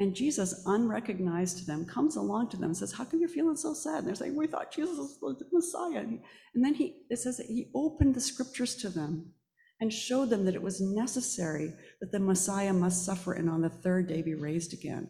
And 0.00 0.14
Jesus, 0.14 0.64
unrecognized 0.66 1.58
to 1.58 1.66
them, 1.66 1.86
comes 1.86 2.16
along 2.16 2.48
to 2.50 2.56
them 2.56 2.70
and 2.70 2.76
says, 2.76 2.92
How 2.92 3.04
come 3.04 3.20
you're 3.20 3.28
feeling 3.28 3.56
so 3.56 3.74
sad? 3.74 3.98
And 3.98 4.08
they're 4.08 4.14
saying, 4.16 4.34
We 4.34 4.48
thought 4.48 4.72
Jesus 4.72 5.18
was 5.22 5.38
the 5.38 5.46
Messiah. 5.52 6.00
And, 6.00 6.20
then 6.54 6.74
he, 6.74 7.02
it 7.10 7.18
says 7.18 7.36
that 7.36 7.46
he 7.46 7.70
opened 7.74 8.14
the 8.14 8.20
scriptures 8.20 8.74
to 8.76 8.88
them 8.88 9.32
and 9.80 9.92
showed 9.92 10.30
them 10.30 10.44
that 10.46 10.54
it 10.54 10.62
was 10.62 10.80
necessary 10.80 11.72
that 12.00 12.10
the 12.10 12.18
Messiah 12.18 12.72
must 12.72 13.04
suffer 13.04 13.34
and 13.34 13.48
on 13.48 13.60
the 13.60 13.68
third 13.68 14.08
day 14.08 14.22
be 14.22 14.34
raised 14.34 14.72
again. 14.72 15.08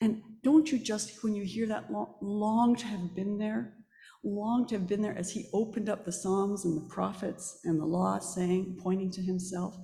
And 0.00 0.22
don't 0.42 0.70
you 0.70 0.78
just, 0.78 1.22
when 1.22 1.34
you 1.34 1.44
hear 1.44 1.66
that, 1.68 1.90
long 2.20 2.76
to 2.76 2.86
have 2.86 3.14
been 3.14 3.38
there? 3.38 3.74
Long 4.22 4.66
to 4.68 4.74
have 4.74 4.86
been 4.86 5.00
there 5.00 5.16
as 5.16 5.30
he 5.30 5.48
opened 5.54 5.88
up 5.88 6.04
the 6.04 6.12
Psalms 6.12 6.64
and 6.64 6.76
the 6.76 6.88
prophets 6.92 7.60
and 7.64 7.80
the 7.80 7.86
law, 7.86 8.18
saying, 8.18 8.78
pointing 8.82 9.10
to 9.12 9.22
himself. 9.22 9.76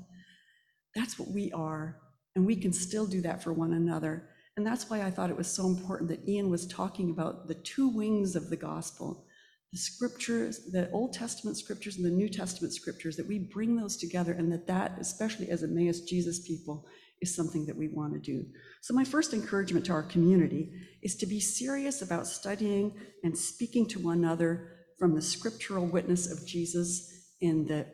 That's 0.94 1.18
what 1.18 1.30
we 1.30 1.50
are. 1.52 1.98
And 2.34 2.44
we 2.46 2.56
can 2.56 2.72
still 2.72 3.06
do 3.06 3.22
that 3.22 3.42
for 3.42 3.52
one 3.52 3.72
another. 3.72 4.28
And 4.56 4.66
that's 4.66 4.90
why 4.90 5.02
I 5.02 5.10
thought 5.10 5.30
it 5.30 5.36
was 5.36 5.50
so 5.50 5.66
important 5.66 6.10
that 6.10 6.28
Ian 6.28 6.50
was 6.50 6.66
talking 6.66 7.10
about 7.10 7.48
the 7.48 7.54
two 7.54 7.88
wings 7.88 8.36
of 8.36 8.50
the 8.50 8.56
gospel 8.56 9.26
the 9.72 9.78
scriptures, 9.78 10.70
the 10.70 10.90
Old 10.90 11.14
Testament 11.14 11.56
scriptures 11.56 11.96
and 11.96 12.04
the 12.04 12.10
New 12.10 12.28
Testament 12.28 12.74
scriptures, 12.74 13.16
that 13.16 13.26
we 13.26 13.38
bring 13.38 13.74
those 13.74 13.96
together 13.96 14.32
and 14.32 14.52
that 14.52 14.66
that, 14.66 14.98
especially 15.00 15.48
as 15.48 15.62
Emmaus 15.62 16.02
Jesus 16.02 16.46
people, 16.46 16.86
is 17.22 17.34
something 17.34 17.64
that 17.66 17.76
we 17.76 17.88
want 17.88 18.12
to 18.12 18.18
do. 18.18 18.44
So 18.82 18.92
my 18.92 19.04
first 19.04 19.32
encouragement 19.32 19.86
to 19.86 19.92
our 19.92 20.02
community 20.02 20.72
is 21.02 21.16
to 21.16 21.26
be 21.26 21.40
serious 21.40 22.02
about 22.02 22.26
studying 22.26 22.92
and 23.24 23.36
speaking 23.36 23.88
to 23.88 23.98
one 23.98 24.18
another 24.18 24.68
from 24.98 25.14
the 25.14 25.22
scriptural 25.22 25.86
witness 25.86 26.30
of 26.30 26.46
Jesus 26.46 27.10
in 27.40 27.66
the, 27.66 27.86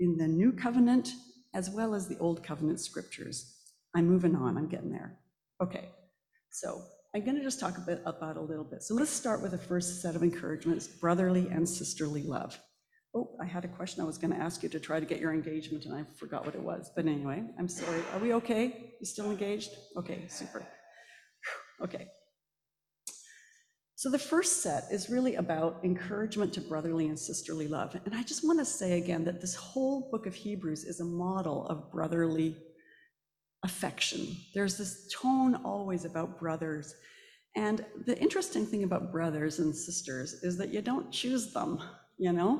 in 0.00 0.16
the 0.16 0.26
New 0.26 0.52
Covenant 0.52 1.10
as 1.54 1.70
well 1.70 1.94
as 1.94 2.08
the 2.08 2.18
Old 2.18 2.42
Covenant 2.42 2.80
scriptures. 2.80 3.56
I'm 3.94 4.08
moving 4.08 4.34
on, 4.34 4.56
I'm 4.56 4.68
getting 4.68 4.90
there. 4.90 5.18
Okay, 5.62 5.90
so 6.50 6.82
I'm 7.14 7.24
going 7.24 7.36
to 7.36 7.42
just 7.42 7.58
talk 7.58 7.76
a 7.76 7.80
bit 7.80 8.02
about 8.06 8.36
a 8.36 8.40
little 8.40 8.64
bit. 8.64 8.82
So 8.82 8.94
let's 8.94 9.10
start 9.10 9.42
with 9.42 9.50
the 9.50 9.58
first 9.58 10.00
set 10.00 10.14
of 10.14 10.22
encouragements, 10.22 10.86
brotherly 10.86 11.48
and 11.48 11.68
sisterly 11.68 12.22
love. 12.22 12.58
Oh, 13.14 13.36
I 13.40 13.44
had 13.44 13.64
a 13.64 13.68
question 13.68 14.02
I 14.02 14.06
was 14.06 14.18
going 14.18 14.32
to 14.32 14.38
ask 14.38 14.62
you 14.62 14.68
to 14.68 14.78
try 14.78 15.00
to 15.00 15.06
get 15.06 15.18
your 15.18 15.32
engagement, 15.32 15.84
and 15.86 15.94
I 15.94 16.04
forgot 16.16 16.46
what 16.46 16.54
it 16.54 16.62
was. 16.62 16.92
But 16.94 17.06
anyway, 17.06 17.42
I'm 17.58 17.68
sorry. 17.68 18.00
Are 18.12 18.20
we 18.20 18.34
okay? 18.34 18.92
You 19.00 19.06
still 19.06 19.30
engaged? 19.30 19.70
Okay, 19.96 20.26
super. 20.28 20.64
Okay. 21.82 22.06
So 23.96 24.10
the 24.10 24.18
first 24.18 24.62
set 24.62 24.84
is 24.90 25.10
really 25.10 25.34
about 25.34 25.80
encouragement 25.82 26.52
to 26.54 26.60
brotherly 26.60 27.08
and 27.08 27.18
sisterly 27.18 27.66
love. 27.66 27.94
And 28.06 28.14
I 28.14 28.22
just 28.22 28.46
want 28.46 28.58
to 28.60 28.64
say 28.64 28.96
again 28.96 29.24
that 29.24 29.40
this 29.40 29.54
whole 29.54 30.08
book 30.10 30.26
of 30.26 30.34
Hebrews 30.34 30.84
is 30.84 31.00
a 31.00 31.04
model 31.04 31.66
of 31.66 31.90
brotherly 31.90 32.56
affection. 33.70 34.22
There's 34.54 34.76
this 34.76 34.92
tone 35.22 35.54
always 35.64 36.04
about 36.04 36.38
brothers. 36.38 36.94
And 37.56 37.84
the 38.06 38.18
interesting 38.18 38.66
thing 38.66 38.82
about 38.84 39.12
brothers 39.12 39.60
and 39.60 39.74
sisters 39.74 40.28
is 40.42 40.58
that 40.58 40.72
you 40.74 40.82
don't 40.82 41.10
choose 41.12 41.52
them, 41.52 41.80
you 42.18 42.32
know? 42.32 42.52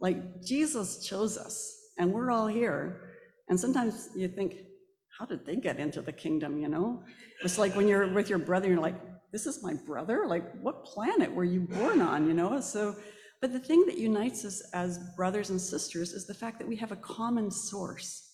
Like 0.00 0.42
Jesus 0.42 1.06
chose 1.08 1.38
us, 1.38 1.56
and 1.98 2.12
we're 2.12 2.30
all 2.30 2.48
here. 2.48 2.82
And 3.48 3.58
sometimes 3.58 4.10
you 4.14 4.28
think, 4.28 4.50
how 5.18 5.26
did 5.26 5.46
they 5.46 5.56
get 5.56 5.78
into 5.78 6.02
the 6.02 6.12
kingdom, 6.12 6.60
you 6.60 6.68
know? 6.68 7.02
It's 7.44 7.58
like 7.58 7.74
when 7.76 7.88
you're 7.88 8.12
with 8.12 8.28
your 8.28 8.38
brother, 8.38 8.68
you're 8.68 8.88
like, 8.88 9.00
this 9.32 9.46
is 9.46 9.62
my 9.62 9.74
brother? 9.86 10.26
Like, 10.26 10.44
what 10.60 10.84
planet 10.84 11.30
were 11.32 11.44
you 11.54 11.60
born 11.60 12.00
on, 12.00 12.26
you 12.28 12.34
know? 12.34 12.60
So, 12.60 12.94
but 13.40 13.52
the 13.52 13.66
thing 13.68 13.84
that 13.86 13.98
unites 13.98 14.44
us 14.44 14.62
as 14.72 15.00
brothers 15.16 15.50
and 15.50 15.60
sisters 15.60 16.12
is 16.12 16.26
the 16.26 16.40
fact 16.42 16.58
that 16.58 16.68
we 16.68 16.76
have 16.76 16.92
a 16.92 16.96
common 16.96 17.50
source. 17.50 18.28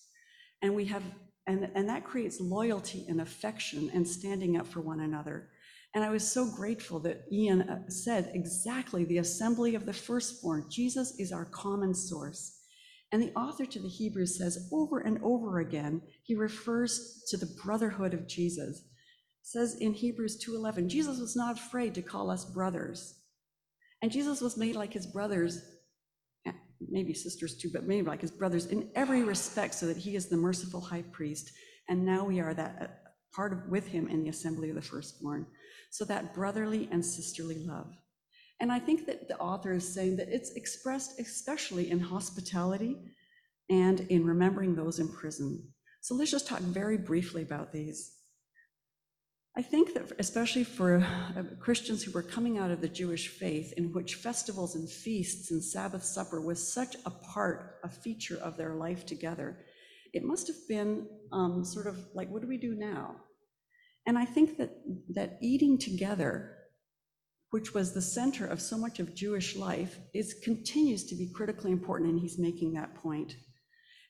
And 0.61 0.75
we 0.75 0.85
have 0.85 1.03
and, 1.49 1.67
and 1.73 1.89
that 1.89 2.03
creates 2.03 2.39
loyalty 2.39 3.05
and 3.09 3.21
affection 3.21 3.89
and 3.91 4.07
standing 4.07 4.55
up 4.55 4.67
for 4.67 4.81
one 4.81 4.99
another. 4.99 5.49
And 5.95 6.03
I 6.03 6.11
was 6.11 6.31
so 6.31 6.45
grateful 6.45 6.99
that 6.99 7.25
Ian 7.31 7.63
uh, 7.63 7.89
said 7.89 8.29
exactly 8.35 9.03
the 9.03 9.17
assembly 9.17 9.73
of 9.73 9.87
the 9.87 9.93
firstborn. 9.93 10.65
Jesus 10.69 11.19
is 11.19 11.31
our 11.31 11.45
common 11.45 11.95
source. 11.95 12.59
And 13.11 13.19
the 13.19 13.33
author 13.33 13.65
to 13.65 13.79
the 13.79 13.87
Hebrews 13.87 14.37
says 14.37 14.69
over 14.71 14.99
and 14.99 15.19
over 15.23 15.57
again, 15.57 16.03
he 16.21 16.35
refers 16.35 17.23
to 17.29 17.37
the 17.37 17.51
brotherhood 17.63 18.13
of 18.13 18.27
Jesus. 18.27 18.83
says 19.41 19.73
in 19.81 19.95
Hebrews 19.95 20.37
2:11, 20.45 20.87
Jesus 20.87 21.17
was 21.17 21.35
not 21.35 21.57
afraid 21.57 21.95
to 21.95 22.03
call 22.03 22.29
us 22.29 22.45
brothers. 22.45 23.15
And 24.03 24.11
Jesus 24.11 24.39
was 24.39 24.55
made 24.55 24.75
like 24.75 24.93
his 24.93 25.07
brothers 25.07 25.63
maybe 26.91 27.13
sisters 27.13 27.55
too, 27.57 27.69
but 27.71 27.85
maybe 27.85 28.07
like 28.07 28.21
his 28.21 28.31
brothers 28.31 28.67
in 28.67 28.89
every 28.95 29.23
respect, 29.23 29.75
so 29.75 29.85
that 29.87 29.97
he 29.97 30.15
is 30.15 30.27
the 30.27 30.37
merciful 30.37 30.81
high 30.81 31.03
priest. 31.11 31.51
And 31.87 32.05
now 32.05 32.25
we 32.25 32.39
are 32.39 32.53
that 32.53 32.77
uh, 32.81 32.87
part 33.33 33.53
of 33.53 33.67
with 33.69 33.87
him 33.87 34.07
in 34.07 34.23
the 34.23 34.29
assembly 34.29 34.69
of 34.69 34.75
the 34.75 34.81
firstborn. 34.81 35.45
So 35.91 36.05
that 36.05 36.33
brotherly 36.33 36.87
and 36.91 37.03
sisterly 37.03 37.65
love. 37.65 37.93
And 38.59 38.71
I 38.71 38.79
think 38.79 39.05
that 39.05 39.27
the 39.27 39.37
author 39.37 39.73
is 39.73 39.87
saying 39.87 40.17
that 40.17 40.29
it's 40.29 40.51
expressed 40.51 41.19
especially 41.19 41.89
in 41.89 41.99
hospitality 41.99 42.97
and 43.69 44.01
in 44.01 44.25
remembering 44.25 44.75
those 44.75 44.99
in 44.99 45.07
prison. 45.07 45.63
So 46.01 46.15
let's 46.15 46.31
just 46.31 46.47
talk 46.47 46.59
very 46.59 46.97
briefly 46.97 47.41
about 47.41 47.71
these. 47.71 48.18
I 49.57 49.61
think 49.61 49.93
that 49.93 50.13
especially 50.19 50.63
for 50.63 50.97
uh, 50.97 51.43
Christians 51.59 52.03
who 52.03 52.11
were 52.11 52.23
coming 52.23 52.57
out 52.57 52.71
of 52.71 52.81
the 52.81 52.87
Jewish 52.87 53.27
faith, 53.27 53.73
in 53.75 53.91
which 53.91 54.15
festivals 54.15 54.75
and 54.75 54.89
feasts 54.89 55.51
and 55.51 55.63
Sabbath 55.63 56.03
supper 56.03 56.39
was 56.39 56.71
such 56.73 56.95
a 57.05 57.09
part, 57.09 57.79
a 57.83 57.89
feature 57.89 58.37
of 58.37 58.57
their 58.57 58.75
life 58.75 59.05
together, 59.05 59.65
it 60.13 60.23
must 60.23 60.47
have 60.47 60.67
been 60.67 61.07
um, 61.31 61.65
sort 61.65 61.87
of 61.87 61.97
like, 62.13 62.29
what 62.29 62.41
do 62.41 62.47
we 62.47 62.57
do 62.57 62.75
now? 62.75 63.15
And 64.05 64.17
I 64.17 64.25
think 64.25 64.57
that 64.57 64.71
that 65.09 65.37
eating 65.41 65.77
together, 65.77 66.55
which 67.51 67.73
was 67.73 67.93
the 67.93 68.01
center 68.01 68.45
of 68.45 68.61
so 68.61 68.77
much 68.77 68.99
of 68.99 69.15
Jewish 69.15 69.55
life, 69.55 69.97
is 70.13 70.35
continues 70.43 71.05
to 71.05 71.15
be 71.15 71.31
critically 71.33 71.71
important, 71.71 72.09
and 72.09 72.19
he's 72.19 72.39
making 72.39 72.73
that 72.73 72.95
point. 72.95 73.35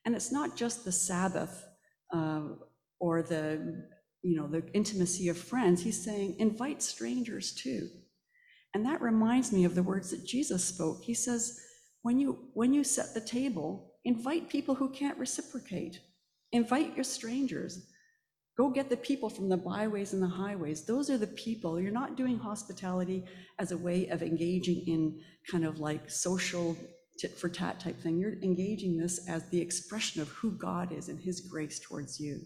And 0.05 0.15
it's 0.15 0.31
not 0.31 0.55
just 0.55 0.85
the 0.85 0.91
Sabbath 0.91 1.65
uh, 2.13 2.41
or 2.99 3.23
the 3.23 3.87
you 4.21 4.35
know, 4.35 4.47
the 4.47 4.63
intimacy 4.73 5.29
of 5.29 5.37
friends, 5.37 5.81
he's 5.81 6.03
saying, 6.03 6.35
invite 6.39 6.81
strangers 6.81 7.53
too. 7.53 7.89
And 8.73 8.85
that 8.85 9.01
reminds 9.01 9.51
me 9.51 9.65
of 9.65 9.75
the 9.75 9.83
words 9.83 10.11
that 10.11 10.25
Jesus 10.25 10.63
spoke. 10.63 11.03
He 11.03 11.13
says, 11.13 11.59
when 12.01 12.19
you 12.19 12.37
when 12.53 12.73
you 12.73 12.83
set 12.83 13.13
the 13.13 13.21
table, 13.21 13.93
invite 14.05 14.49
people 14.49 14.75
who 14.75 14.89
can't 14.89 15.17
reciprocate. 15.17 15.99
Invite 16.51 16.95
your 16.95 17.03
strangers. 17.03 17.87
Go 18.57 18.69
get 18.69 18.89
the 18.89 18.97
people 18.97 19.29
from 19.29 19.47
the 19.47 19.57
byways 19.57 20.13
and 20.13 20.21
the 20.21 20.27
highways. 20.27 20.85
Those 20.85 21.09
are 21.09 21.17
the 21.17 21.27
people. 21.27 21.79
You're 21.79 21.91
not 21.91 22.17
doing 22.17 22.37
hospitality 22.37 23.23
as 23.57 23.71
a 23.71 23.77
way 23.77 24.07
of 24.07 24.21
engaging 24.21 24.83
in 24.87 25.19
kind 25.49 25.65
of 25.65 25.79
like 25.79 26.09
social 26.09 26.75
tit 27.17 27.37
for 27.37 27.49
tat 27.49 27.79
type 27.79 28.01
thing. 28.01 28.17
You're 28.17 28.41
engaging 28.43 28.97
this 28.97 29.27
as 29.29 29.47
the 29.49 29.61
expression 29.61 30.21
of 30.21 30.29
who 30.29 30.51
God 30.51 30.91
is 30.91 31.09
and 31.09 31.19
his 31.19 31.41
grace 31.41 31.79
towards 31.79 32.19
you. 32.19 32.41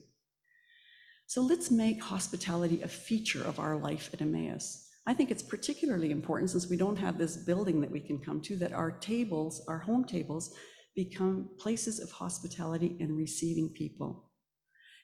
So 1.27 1.41
let's 1.41 1.71
make 1.71 2.01
hospitality 2.01 2.81
a 2.81 2.87
feature 2.87 3.43
of 3.43 3.59
our 3.59 3.77
life 3.77 4.09
at 4.13 4.21
Emmaus. 4.21 4.89
I 5.05 5.13
think 5.13 5.31
it's 5.31 5.43
particularly 5.43 6.11
important 6.11 6.51
since 6.51 6.69
we 6.69 6.77
don't 6.77 6.95
have 6.97 7.17
this 7.17 7.37
building 7.37 7.81
that 7.81 7.91
we 7.91 7.99
can 7.99 8.19
come 8.19 8.39
to, 8.41 8.55
that 8.57 8.71
our 8.71 8.91
tables, 8.91 9.63
our 9.67 9.79
home 9.79 10.05
tables, 10.05 10.53
become 10.95 11.49
places 11.59 11.99
of 11.99 12.11
hospitality 12.11 12.97
and 12.99 13.17
receiving 13.17 13.69
people. 13.69 14.29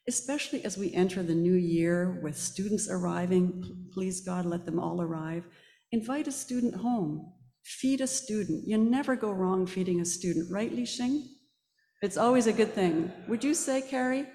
especially 0.09 0.65
as 0.65 0.75
we 0.77 0.91
enter 0.93 1.21
the 1.21 1.35
new 1.35 1.53
year 1.53 2.19
with 2.23 2.35
students 2.35 2.89
arriving, 2.89 3.87
please 3.93 4.21
God, 4.21 4.45
let 4.45 4.65
them 4.65 4.79
all 4.79 5.01
arrive. 5.01 5.43
Invite 5.91 6.27
a 6.27 6.31
student 6.31 6.73
home, 6.75 7.31
feed 7.63 8.01
a 8.01 8.07
student. 8.07 8.67
You 8.67 8.77
never 8.77 9.15
go 9.15 9.31
wrong 9.31 9.67
feeding 9.67 10.01
a 10.01 10.05
student, 10.05 10.51
right, 10.51 10.73
Li 10.73 10.83
Xing? 10.83 11.25
It's 12.01 12.17
always 12.17 12.47
a 12.47 12.53
good 12.53 12.73
thing. 12.73 13.11
Would 13.27 13.43
you 13.43 13.53
say, 13.53 13.81
Carrie? 13.81 14.25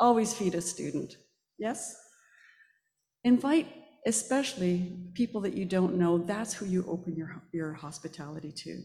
Always 0.00 0.34
feed 0.34 0.54
a 0.54 0.60
student. 0.60 1.16
Yes? 1.58 1.96
Invite 3.24 3.66
especially 4.06 4.96
people 5.14 5.40
that 5.42 5.54
you 5.54 5.64
don't 5.64 5.96
know. 5.96 6.18
That's 6.18 6.54
who 6.54 6.66
you 6.66 6.84
open 6.88 7.14
your, 7.16 7.42
your 7.52 7.74
hospitality 7.74 8.52
to. 8.52 8.82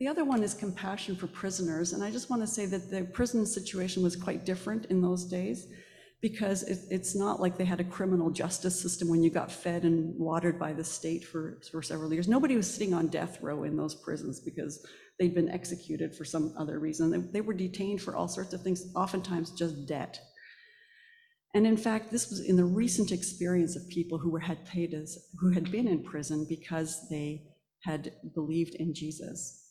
The 0.00 0.08
other 0.08 0.24
one 0.24 0.42
is 0.42 0.54
compassion 0.54 1.16
for 1.16 1.26
prisoners. 1.26 1.92
And 1.92 2.02
I 2.04 2.10
just 2.10 2.30
want 2.30 2.40
to 2.42 2.46
say 2.46 2.66
that 2.66 2.90
the 2.90 3.04
prison 3.04 3.44
situation 3.44 4.02
was 4.02 4.16
quite 4.16 4.46
different 4.46 4.86
in 4.86 5.02
those 5.02 5.24
days 5.24 5.66
because 6.20 6.62
it, 6.62 6.78
it's 6.90 7.14
not 7.14 7.40
like 7.40 7.58
they 7.58 7.64
had 7.64 7.80
a 7.80 7.84
criminal 7.84 8.30
justice 8.30 8.80
system 8.80 9.08
when 9.08 9.22
you 9.22 9.30
got 9.30 9.52
fed 9.52 9.82
and 9.84 10.18
watered 10.18 10.58
by 10.58 10.72
the 10.72 10.84
state 10.84 11.24
for, 11.24 11.58
for 11.70 11.82
several 11.82 12.12
years. 12.12 12.28
Nobody 12.28 12.56
was 12.56 12.72
sitting 12.72 12.94
on 12.94 13.08
death 13.08 13.40
row 13.42 13.64
in 13.64 13.76
those 13.76 13.94
prisons 13.94 14.40
because 14.40 14.86
they'd 15.18 15.34
been 15.34 15.50
executed 15.50 16.14
for 16.14 16.24
some 16.24 16.54
other 16.56 16.78
reason. 16.78 17.30
They, 17.32 17.40
were 17.40 17.54
detained 17.54 18.00
for 18.00 18.14
all 18.14 18.28
sorts 18.28 18.52
of 18.52 18.62
things, 18.62 18.86
oftentimes 18.94 19.50
just 19.50 19.86
debt. 19.86 20.20
And 21.54 21.66
in 21.66 21.76
fact, 21.76 22.10
this 22.10 22.30
was 22.30 22.40
in 22.40 22.56
the 22.56 22.64
recent 22.64 23.10
experience 23.10 23.74
of 23.74 23.88
people 23.88 24.18
who 24.18 24.30
were 24.30 24.40
had 24.40 24.64
paid 24.66 24.94
as 24.94 25.18
who 25.40 25.50
had 25.50 25.72
been 25.72 25.88
in 25.88 26.04
prison 26.04 26.46
because 26.48 27.08
they 27.08 27.42
had 27.80 28.12
believed 28.34 28.74
in 28.74 28.94
Jesus. 28.94 29.64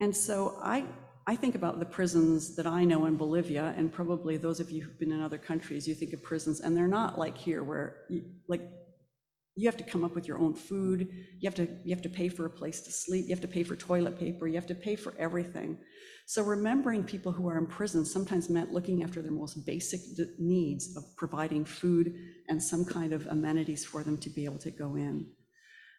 And 0.00 0.14
so 0.14 0.58
I 0.62 0.84
I 1.26 1.36
think 1.36 1.54
about 1.54 1.78
the 1.78 1.86
prisons 1.86 2.56
that 2.56 2.66
I 2.66 2.84
know 2.84 3.06
in 3.06 3.16
Bolivia, 3.16 3.74
and 3.76 3.92
probably 3.92 4.36
those 4.36 4.58
of 4.60 4.70
you 4.70 4.82
who've 4.82 4.98
been 4.98 5.12
in 5.12 5.22
other 5.22 5.38
countries, 5.38 5.86
you 5.86 5.94
think 5.94 6.12
of 6.12 6.22
prisons, 6.22 6.60
and 6.60 6.76
they're 6.76 6.88
not 6.88 7.18
like 7.18 7.38
here 7.38 7.62
where 7.62 8.04
you, 8.08 8.24
like 8.48 8.62
you 9.54 9.68
have 9.68 9.76
to 9.76 9.84
come 9.84 10.04
up 10.04 10.14
with 10.14 10.26
your 10.26 10.38
own 10.38 10.54
food, 10.54 11.08
you 11.38 11.46
have 11.46 11.54
to 11.54 11.68
you 11.84 11.94
have 11.94 12.02
to 12.02 12.08
pay 12.08 12.28
for 12.28 12.46
a 12.46 12.50
place 12.50 12.80
to 12.82 12.92
sleep, 12.92 13.26
you 13.26 13.34
have 13.34 13.40
to 13.42 13.48
pay 13.48 13.62
for 13.62 13.76
toilet 13.76 14.18
paper, 14.18 14.46
you 14.46 14.54
have 14.54 14.66
to 14.66 14.74
pay 14.74 14.96
for 14.96 15.14
everything. 15.18 15.78
So 16.26 16.42
remembering 16.42 17.04
people 17.04 17.32
who 17.32 17.48
are 17.48 17.58
in 17.58 17.66
prison 17.66 18.04
sometimes 18.04 18.48
meant 18.48 18.72
looking 18.72 19.02
after 19.02 19.20
their 19.20 19.32
most 19.32 19.66
basic 19.66 20.00
needs 20.38 20.96
of 20.96 21.04
providing 21.16 21.64
food 21.64 22.14
and 22.48 22.62
some 22.62 22.84
kind 22.84 23.12
of 23.12 23.26
amenities 23.26 23.84
for 23.84 24.02
them 24.02 24.16
to 24.18 24.30
be 24.30 24.44
able 24.44 24.58
to 24.60 24.70
go 24.70 24.96
in. 24.96 25.26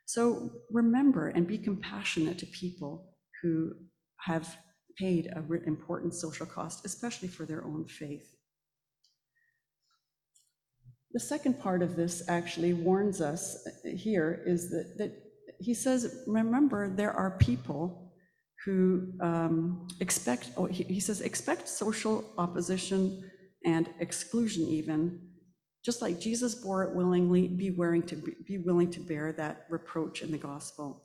So 0.06 0.50
remember 0.72 1.30
and 1.30 1.48
be 1.48 1.58
compassionate 1.58 2.40
to 2.40 2.46
people 2.48 3.14
who 3.42 3.74
have 4.22 4.58
paid 4.98 5.28
an 5.28 5.64
important 5.66 6.14
social 6.14 6.46
cost, 6.46 6.86
especially 6.86 7.28
for 7.28 7.46
their 7.46 7.64
own 7.66 7.86
faith. 7.88 8.33
The 11.13 11.20
second 11.20 11.60
part 11.60 11.82
of 11.84 11.96
this 11.96 12.24
actually 12.27 12.74
warns 12.74 13.22
us 13.22 13.67
here 13.84 14.43
is 14.46 14.70
that, 14.72 14.98
that 14.98 15.12
he 15.60 15.74
says, 15.74 16.24
remember, 16.27 16.89
there 16.89 17.12
are 17.12 17.38
people 17.38 18.12
who 18.65 19.12
um, 19.22 19.88
expect, 20.00 20.51
oh, 20.58 20.65
he, 20.65 20.84
he 20.84 21.00
says, 21.00 21.22
expect 21.22 21.67
social 21.67 22.25
opposition 22.38 23.29
and 23.65 23.89
exclusion 24.00 24.63
even, 24.67 25.20
just 25.86 26.01
like 26.01 26.20
Jesus 26.20 26.55
bore 26.55 26.84
it 26.84 26.96
willingly, 26.96 27.48
be 27.48 27.72
willing 27.72 28.03
to 28.03 28.15
be, 28.15 28.32
be 28.48 28.58
willing 28.58 28.89
to 28.91 29.00
bear 29.00 29.34
that 29.34 29.65
reproach 29.70 30.22
in 30.22 30.32
the 30.32 30.38
gospel. 30.38 31.03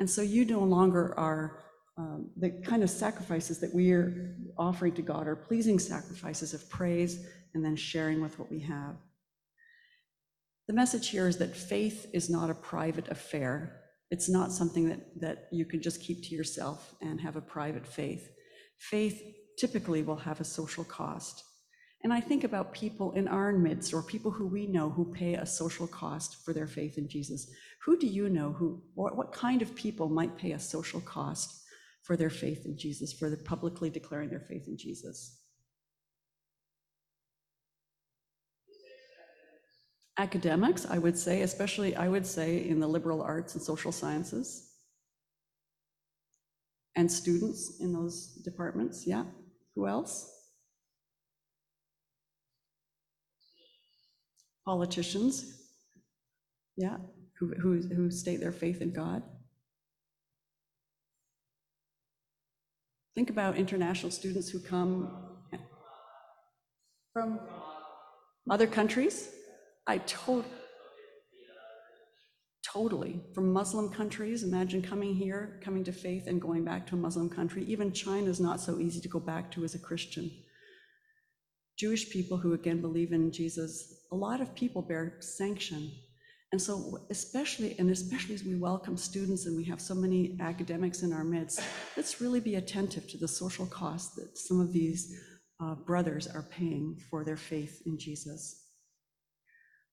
And 0.00 0.08
so 0.08 0.22
you 0.22 0.44
no 0.44 0.60
longer 0.60 1.14
are 1.18 1.62
um, 1.98 2.30
the 2.36 2.50
kind 2.64 2.82
of 2.82 2.90
sacrifices 2.90 3.58
that 3.60 3.74
we 3.74 3.92
are 3.92 4.36
offering 4.58 4.92
to 4.94 5.02
God 5.02 5.26
are 5.26 5.36
pleasing 5.36 5.78
sacrifices 5.78 6.52
of 6.52 6.68
praise 6.68 7.26
and 7.54 7.64
then 7.64 7.76
sharing 7.76 8.20
with 8.20 8.38
what 8.38 8.50
we 8.50 8.60
have. 8.60 8.96
The 10.68 10.74
message 10.74 11.08
here 11.10 11.28
is 11.28 11.36
that 11.38 11.56
faith 11.56 12.06
is 12.12 12.28
not 12.28 12.50
a 12.50 12.54
private 12.54 13.08
affair. 13.08 13.80
It's 14.10 14.28
not 14.28 14.52
something 14.52 14.88
that, 14.88 15.20
that 15.20 15.48
you 15.52 15.64
can 15.64 15.80
just 15.80 16.00
keep 16.00 16.24
to 16.24 16.34
yourself 16.34 16.94
and 17.00 17.20
have 17.20 17.36
a 17.36 17.40
private 17.40 17.86
faith. 17.86 18.28
Faith 18.78 19.22
typically 19.58 20.02
will 20.02 20.16
have 20.16 20.40
a 20.40 20.44
social 20.44 20.84
cost. 20.84 21.44
And 22.02 22.12
I 22.12 22.20
think 22.20 22.44
about 22.44 22.72
people 22.72 23.12
in 23.12 23.26
our 23.26 23.52
midst 23.52 23.94
or 23.94 24.02
people 24.02 24.30
who 24.30 24.46
we 24.46 24.66
know 24.66 24.90
who 24.90 25.12
pay 25.12 25.34
a 25.34 25.46
social 25.46 25.86
cost 25.86 26.44
for 26.44 26.52
their 26.52 26.66
faith 26.66 26.98
in 26.98 27.08
Jesus. 27.08 27.50
Who 27.84 27.98
do 27.98 28.06
you 28.06 28.28
know 28.28 28.52
who, 28.52 28.82
what, 28.94 29.16
what 29.16 29.32
kind 29.32 29.62
of 29.62 29.74
people 29.74 30.08
might 30.08 30.36
pay 30.36 30.52
a 30.52 30.58
social 30.58 31.00
cost 31.00 31.62
for 32.06 32.16
their 32.16 32.30
faith 32.30 32.64
in 32.64 32.78
Jesus, 32.78 33.12
for 33.12 33.28
the 33.28 33.36
publicly 33.36 33.90
declaring 33.90 34.30
their 34.30 34.40
faith 34.40 34.68
in 34.68 34.76
Jesus. 34.76 35.40
Academics, 40.18 40.86
I 40.86 40.98
would 40.98 41.18
say, 41.18 41.42
especially 41.42 41.94
I 41.94 42.08
would 42.08 42.26
say 42.26 42.66
in 42.66 42.80
the 42.80 42.86
liberal 42.86 43.20
arts 43.20 43.54
and 43.54 43.62
social 43.62 43.92
sciences. 43.92 44.70
And 46.94 47.12
students 47.12 47.78
in 47.80 47.92
those 47.92 48.28
departments, 48.42 49.06
yeah. 49.06 49.24
Who 49.74 49.86
else? 49.86 50.32
Politicians, 54.64 55.62
yeah, 56.76 56.96
who, 57.38 57.54
who, 57.60 57.82
who 57.94 58.10
state 58.10 58.40
their 58.40 58.52
faith 58.52 58.80
in 58.80 58.92
God. 58.92 59.22
Think 63.14 63.30
about 63.30 63.56
international 63.56 64.10
students 64.10 64.48
who 64.48 64.60
come 64.60 65.10
from 67.12 67.38
other 68.50 68.66
countries. 68.66 69.30
I 69.86 69.98
to- 69.98 70.44
totally 72.64 73.20
from 73.34 73.52
Muslim 73.52 73.88
countries. 73.90 74.42
Imagine 74.42 74.82
coming 74.82 75.14
here, 75.14 75.60
coming 75.62 75.84
to 75.84 75.92
faith, 75.92 76.26
and 76.26 76.40
going 76.40 76.64
back 76.64 76.86
to 76.86 76.94
a 76.94 76.98
Muslim 76.98 77.30
country. 77.30 77.64
Even 77.64 77.92
China 77.92 78.28
is 78.28 78.40
not 78.40 78.60
so 78.60 78.78
easy 78.78 79.00
to 79.00 79.08
go 79.08 79.20
back 79.20 79.50
to 79.52 79.64
as 79.64 79.74
a 79.74 79.78
Christian. 79.78 80.30
Jewish 81.78 82.10
people 82.10 82.38
who 82.38 82.54
again 82.54 82.80
believe 82.80 83.12
in 83.12 83.30
Jesus, 83.30 84.06
a 84.10 84.16
lot 84.16 84.40
of 84.40 84.54
people 84.54 84.82
bear 84.82 85.16
sanction 85.20 85.90
and 86.52 86.62
so 86.62 87.00
especially, 87.10 87.74
and 87.78 87.90
especially 87.90 88.34
as 88.34 88.44
we 88.44 88.54
welcome 88.54 88.96
students 88.96 89.46
and 89.46 89.56
we 89.56 89.64
have 89.64 89.80
so 89.80 89.94
many 89.94 90.36
academics 90.40 91.02
in 91.02 91.12
our 91.12 91.24
midst, 91.24 91.60
let's 91.96 92.20
really 92.20 92.40
be 92.40 92.54
attentive 92.54 93.08
to 93.08 93.18
the 93.18 93.28
social 93.28 93.66
cost 93.66 94.14
that 94.16 94.38
some 94.38 94.60
of 94.60 94.72
these 94.72 95.12
uh, 95.60 95.74
brothers 95.74 96.28
are 96.28 96.46
paying 96.50 96.96
for 97.10 97.24
their 97.24 97.36
faith 97.36 97.82
in 97.86 97.98
Jesus. 97.98 98.65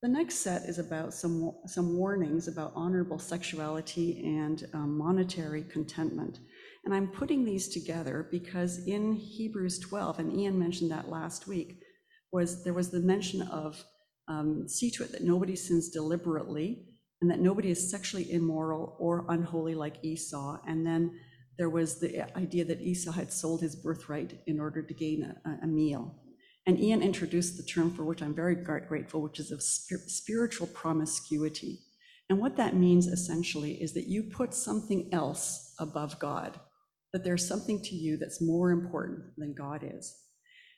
The 0.04 0.10
next 0.10 0.40
set 0.40 0.64
is 0.64 0.80
about 0.80 1.14
some, 1.14 1.54
some 1.66 1.96
warnings 1.96 2.50
about 2.50 2.74
honorable 2.76 3.18
sexuality 3.18 4.22
and 4.38 4.62
um, 4.74 4.98
monetary 4.98 5.64
contentment. 5.64 6.40
And 6.84 6.94
I'm 6.94 7.08
putting 7.08 7.46
these 7.46 7.70
together 7.70 8.28
because 8.30 8.86
in 8.86 9.14
Hebrews 9.14 9.80
12, 9.80 10.20
and 10.20 10.38
Ian 10.38 10.60
mentioned 10.60 10.92
that 10.92 11.08
last 11.08 11.48
week, 11.48 11.80
was 12.34 12.66
there 12.66 12.74
was 12.74 12.90
the 12.90 13.00
mention 13.00 13.44
of 13.44 13.82
um, 14.28 14.68
see 14.68 14.92
to 14.92 15.04
it 15.04 15.14
that 15.14 15.24
nobody 15.24 15.56
sins 15.56 15.90
deliberately 15.90 16.84
and 17.22 17.32
that 17.32 17.40
nobody 17.40 17.72
is 17.72 17.90
sexually 17.90 18.30
immoral 18.30 18.98
or 19.00 19.26
unholy 19.30 19.74
like 19.74 20.04
Esau. 20.04 20.58
And 20.68 20.86
then 20.86 21.18
there 21.58 21.70
was 21.70 22.02
the 22.02 22.30
idea 22.38 22.66
that 22.66 22.82
Esau 22.82 23.14
had 23.14 23.32
sold 23.32 23.62
his 23.62 23.78
birthright 23.78 24.42
in 24.48 24.60
order 24.60 24.82
to 24.82 24.94
gain 24.94 25.34
a, 25.46 25.60
a 25.64 25.68
meal. 25.68 26.23
And 26.66 26.80
Ian 26.80 27.02
introduced 27.02 27.58
the 27.58 27.64
term 27.64 27.94
for 27.94 28.04
which 28.04 28.22
I'm 28.22 28.34
very 28.34 28.56
grateful, 28.56 29.22
which 29.22 29.40
is 29.40 29.52
of 29.52 29.62
spir- 29.62 30.08
spiritual 30.08 30.68
promiscuity. 30.68 31.80
And 32.30 32.40
what 32.40 32.56
that 32.58 32.76
means 32.76 33.08
essentially 33.08 33.82
is 33.82 33.94
that 33.94 34.08
you 34.08 34.24
put 34.24 34.54
something 34.54 35.10
else 35.12 35.76
above 35.78 36.20
God, 36.20 36.60
that 37.12 37.24
there's 37.24 37.48
something 37.48 37.82
to 37.84 37.96
you 37.96 38.18
that's 38.18 38.42
more 38.42 38.72
important 38.72 39.36
than 39.38 39.54
God 39.54 39.84
is 39.84 40.24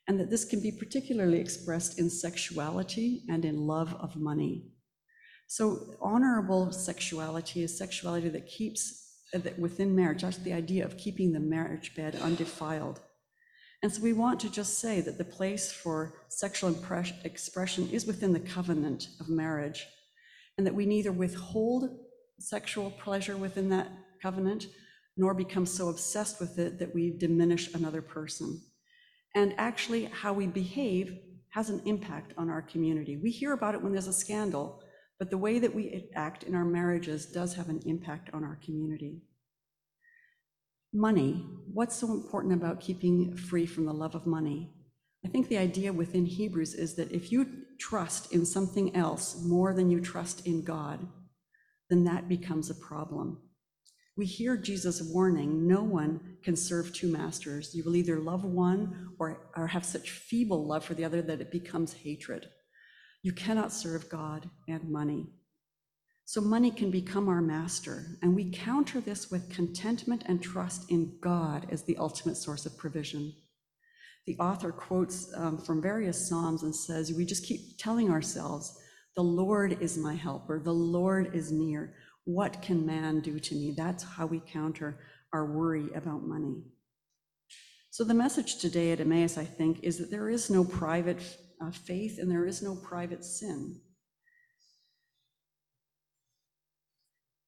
and 0.08 0.19
that 0.19 0.30
this 0.30 0.45
can 0.45 0.62
be 0.62 0.71
particularly 0.71 1.39
expressed 1.39 2.00
in 2.00 2.10
sexuality 2.10 3.24
and 3.28 3.43
in 3.43 3.65
love 3.65 3.93
of 3.95 4.15
money. 4.15 4.65
So, 5.48 5.95
honorable 6.02 6.71
sexuality 6.71 7.63
is 7.63 7.78
sexuality 7.78 8.30
that 8.30 8.48
keeps 8.48 9.02
uh, 9.34 9.39
that 9.39 9.58
within 9.60 9.95
marriage, 9.95 10.21
that's 10.21 10.38
the 10.38 10.54
idea 10.54 10.86
of 10.86 10.98
keeping 10.98 11.32
the 11.32 11.39
marriage 11.39 11.95
bed 11.95 12.15
undefiled. 12.15 13.00
And 13.86 13.93
so, 13.93 14.02
we 14.02 14.13
want 14.13 14.39
to 14.39 14.50
just 14.50 14.80
say 14.80 15.00
that 15.02 15.19
the 15.19 15.24
place 15.24 15.71
for 15.71 16.15
sexual 16.30 16.76
expression 17.24 17.88
is 17.91 18.08
within 18.08 18.34
the 18.34 18.39
covenant 18.39 19.10
of 19.19 19.30
marriage, 19.30 19.86
and 20.58 20.65
that 20.65 20.74
we 20.74 20.88
neither 20.88 21.12
withhold 21.12 21.91
sexual 22.39 22.89
pleasure 22.89 23.38
within 23.38 23.69
that 23.69 23.91
covenant 24.24 24.65
nor 25.17 25.36
become 25.36 25.67
so 25.67 25.89
obsessed 25.89 26.39
with 26.39 26.58
it 26.58 26.80
that 26.80 26.95
we 26.95 27.15
diminish 27.15 27.76
another 27.76 28.02
person 28.02 28.60
and 29.36 29.54
actually 29.60 30.06
how 30.06 30.34
we 30.34 30.48
behave 30.48 31.19
has 31.52 31.69
an 31.69 31.80
impact 31.86 32.34
on 32.39 32.50
our 32.50 32.63
community. 32.63 33.17
We 33.17 33.30
hear 33.30 33.54
about 33.54 33.76
it 33.76 33.84
when 33.84 33.91
there's 33.91 34.08
a 34.08 34.13
scandal, 34.13 34.82
but 35.19 35.30
the 35.30 35.38
way 35.38 35.60
that 35.60 35.76
we 35.76 36.10
act 36.15 36.41
in 36.41 36.56
our 36.56 36.65
marriages 36.65 37.28
does 37.28 37.54
have 37.54 37.69
an 37.69 37.84
impact 37.86 38.32
on 38.34 38.43
our 38.43 38.58
community. 38.65 39.21
Money. 40.91 41.45
What's 41.75 41.97
so 41.97 42.13
important 42.13 42.53
about 42.53 42.79
keeping 42.79 43.35
free 43.35 43.65
from 43.65 43.85
the 43.85 43.93
love 43.93 44.15
of 44.15 44.25
money? 44.25 44.71
I 45.25 45.27
think 45.27 45.49
the 45.49 45.57
idea 45.57 45.91
within 45.91 46.25
Hebrews 46.25 46.73
is 46.73 46.95
that 46.95 47.11
if 47.11 47.33
you 47.33 47.65
trust 47.81 48.31
in 48.31 48.45
something 48.45 48.95
else 48.95 49.43
more 49.43 49.73
than 49.73 49.91
you 49.91 49.99
trust 49.99 50.47
in 50.47 50.63
God, 50.63 51.05
then 51.89 52.05
that 52.05 52.29
becomes 52.29 52.69
a 52.69 52.75
problem. 52.75 53.41
We 54.15 54.25
hear 54.25 54.55
Jesus 54.55 55.01
warning 55.01 55.67
no 55.67 55.83
one 55.83 56.38
can 56.45 56.55
serve 56.55 56.93
two 56.93 57.11
masters. 57.11 57.75
You 57.75 57.83
will 57.83 57.97
either 57.97 58.21
love 58.21 58.45
one 58.45 59.09
or, 59.19 59.49
or 59.57 59.67
have 59.67 59.83
such 59.83 60.11
feeble 60.11 60.65
love 60.65 60.85
for 60.85 60.93
the 60.93 61.03
other 61.03 61.21
that 61.23 61.41
it 61.41 61.51
becomes 61.51 61.91
hatred. 61.91 62.47
You 63.21 63.33
cannot 63.33 63.73
serve 63.73 64.07
God 64.07 64.49
and 64.69 64.89
money. 64.89 65.27
So 66.27 66.41
money 66.41 66.71
can 66.71 66.89
become 66.89 67.29
our 67.29 67.41
master, 67.41 68.03
and 68.23 68.35
we 68.35 68.49
counter 68.49 68.99
this 68.99 69.29
with 69.29 69.51
contentment 69.51 70.23
and 70.25 70.41
trust 70.41 70.89
in 70.89 71.17
God 71.21 71.67
as 71.69 71.83
the 71.83 71.97
ultimate 71.97 72.35
source 72.35 72.65
of 72.65 72.75
provision. 72.77 73.31
The 74.25 74.35
author 74.39 74.71
quotes 74.71 75.31
um, 75.35 75.59
from 75.59 75.83
various 75.83 76.27
Psalms 76.27 76.63
and 76.63 76.75
says, 76.75 77.13
We 77.13 77.25
just 77.25 77.45
keep 77.45 77.77
telling 77.77 78.09
ourselves, 78.09 78.75
The 79.15 79.21
Lord 79.21 79.77
is 79.79 79.99
my 79.99 80.15
helper, 80.15 80.59
the 80.59 80.73
Lord 80.73 81.35
is 81.35 81.51
near. 81.51 81.93
What 82.23 82.59
can 82.59 82.88
man 82.88 83.19
do 83.19 83.39
to 83.39 83.53
me? 83.53 83.75
That's 83.77 84.03
how 84.03 84.25
we 84.25 84.39
counter 84.39 84.97
our 85.31 85.45
worry 85.45 85.89
about 85.93 86.23
money. 86.23 86.63
So, 87.91 88.03
the 88.03 88.15
message 88.15 88.57
today 88.57 88.91
at 88.91 88.99
Emmaus, 88.99 89.38
I 89.38 89.45
think, 89.45 89.83
is 89.83 89.99
that 89.99 90.09
there 90.09 90.29
is 90.29 90.49
no 90.49 90.65
private 90.65 91.21
uh, 91.61 91.69
faith 91.69 92.17
and 92.17 92.31
there 92.31 92.47
is 92.47 92.63
no 92.63 92.75
private 92.75 93.23
sin. 93.23 93.79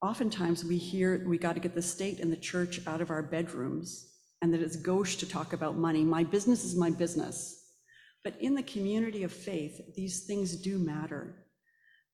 Oftentimes, 0.01 0.63
we 0.63 0.77
hear 0.77 1.23
we 1.27 1.37
got 1.37 1.53
to 1.53 1.59
get 1.59 1.73
the 1.73 1.81
state 1.81 2.19
and 2.19 2.31
the 2.31 2.37
church 2.37 2.81
out 2.85 3.01
of 3.01 3.09
our 3.09 3.23
bedrooms 3.23 4.13
and 4.41 4.53
that 4.53 4.61
it's 4.61 4.75
gauche 4.75 5.15
to 5.15 5.27
talk 5.27 5.53
about 5.53 5.77
money. 5.77 6.03
My 6.03 6.23
business 6.23 6.63
is 6.63 6.75
my 6.75 6.91
business. 6.91 7.57
But 8.23 8.35
in 8.39 8.55
the 8.55 8.63
community 8.63 9.23
of 9.23 9.31
faith, 9.31 9.95
these 9.95 10.25
things 10.25 10.55
do 10.55 10.77
matter. 10.77 11.35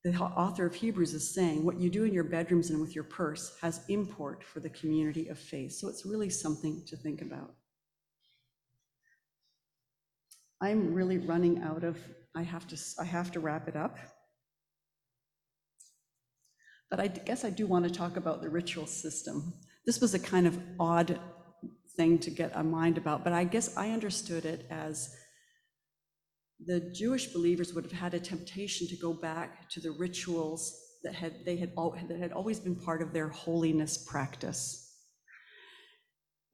The 0.04 0.14
author 0.18 0.66
of 0.66 0.76
Hebrews 0.76 1.14
is 1.14 1.34
saying 1.34 1.64
what 1.64 1.80
you 1.80 1.90
do 1.90 2.04
in 2.04 2.14
your 2.14 2.26
bedrooms 2.26 2.70
and 2.70 2.80
with 2.82 2.94
your 2.94 3.06
purse 3.06 3.58
has 3.62 3.82
import 3.88 4.44
for 4.44 4.60
the 4.60 4.70
community 4.70 5.28
of 5.30 5.40
faith. 5.40 5.74
So 5.74 5.88
it's 5.88 6.06
really 6.06 6.30
something 6.30 6.84
to 6.88 6.98
think 6.98 7.22
about. 7.22 7.54
I'm 10.62 10.94
really 10.94 11.18
running 11.18 11.62
out 11.62 11.84
of, 11.84 11.98
I 12.36 12.44
have 12.44 12.68
to, 12.68 12.78
I 13.00 13.06
have 13.06 13.32
to 13.32 13.40
wrap 13.40 13.68
it 13.68 13.76
up. 13.76 13.98
But 16.94 17.00
I 17.00 17.08
guess 17.08 17.44
I 17.44 17.50
do 17.50 17.66
want 17.66 17.86
to 17.86 17.92
talk 17.92 18.18
about 18.18 18.44
the 18.44 18.50
ritual 18.52 18.86
system. 18.86 19.56
This 19.84 20.00
was 20.00 20.14
a 20.14 20.20
kind 20.20 20.46
of 20.46 20.60
odd 20.80 21.20
thing 21.98 22.20
to 22.20 22.30
get 22.30 22.52
a 22.54 22.64
mind 22.64 23.00
about, 23.00 23.24
but 23.24 23.34
I 23.34 23.46
guess 23.46 23.76
I 23.76 23.90
understood 23.90 24.46
it 24.46 24.68
as 24.70 25.16
the 26.64 26.80
Jewish 26.94 27.34
believers 27.34 27.74
would 27.74 27.86
have 27.86 27.94
had 27.94 28.14
a 28.14 28.20
temptation 28.20 28.88
to 28.90 28.96
go 28.96 29.12
back 29.12 29.68
to 29.72 29.80
the 29.80 29.90
rituals 29.90 30.80
that 31.04 31.16
had 31.16 31.44
they 31.46 31.58
had 31.58 31.72
all, 31.76 31.98
that 32.10 32.20
had 32.20 32.32
always 32.32 32.60
been 32.60 32.76
part 32.76 33.02
of 33.02 33.12
their 33.12 33.30
holiness 33.30 33.98
practice. 33.98 34.94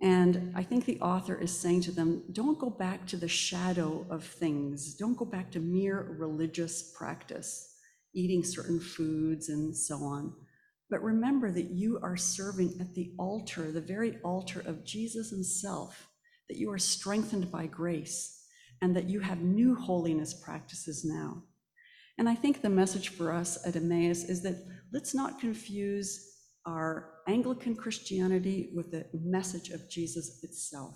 And 0.02 0.54
I 0.56 0.64
think 0.64 0.86
the 0.86 1.02
author 1.02 1.36
is 1.36 1.52
saying 1.52 1.82
to 1.82 1.92
them, 1.92 2.24
don't 2.32 2.58
go 2.58 2.70
back 2.70 3.06
to 3.08 3.18
the 3.18 3.28
shadow 3.28 4.06
of 4.10 4.24
things. 4.24 4.96
Don't 4.96 5.18
go 5.18 5.26
back 5.26 5.52
to 5.52 5.60
mere 5.60 6.16
religious 6.18 6.94
practice, 6.98 7.76
eating 8.14 8.44
certain 8.44 8.80
foods 8.80 9.50
and 9.50 9.76
so 9.76 9.98
on. 9.98 10.34
But 10.90 11.04
remember 11.04 11.52
that 11.52 11.70
you 11.70 12.00
are 12.02 12.18
serving 12.18 12.78
at 12.80 12.96
the 12.96 13.14
altar, 13.20 13.72
the 13.72 13.82
very 13.82 14.18
altar 14.24 14.62
of 14.62 14.84
Jesus 14.84 15.30
himself, 15.30 16.08
that 16.50 16.58
you 16.58 16.72
are 16.72 16.80
strengthened 16.80 17.52
by 17.52 17.68
grace, 17.68 18.44
and 18.82 18.96
that 18.96 19.10
you 19.10 19.20
have 19.20 19.42
new 19.42 19.76
holiness 19.76 20.34
practices 20.34 21.06
now. 21.06 21.44
And 22.18 22.28
I 22.28 22.36
think 22.36 22.62
the 22.62 22.70
message 22.70 23.10
for 23.10 23.32
us 23.32 23.66
at 23.68 23.76
Emmaus 23.76 24.24
is 24.24 24.42
that 24.44 24.66
let's 24.92 25.14
not 25.14 25.40
confuse 25.40 26.26
our 26.66 27.12
Anglican 27.28 27.76
Christianity 27.76 28.72
with 28.76 28.92
the 28.92 29.06
message 29.14 29.70
of 29.70 29.90
Jesus 29.90 30.44
itself. 30.44 30.96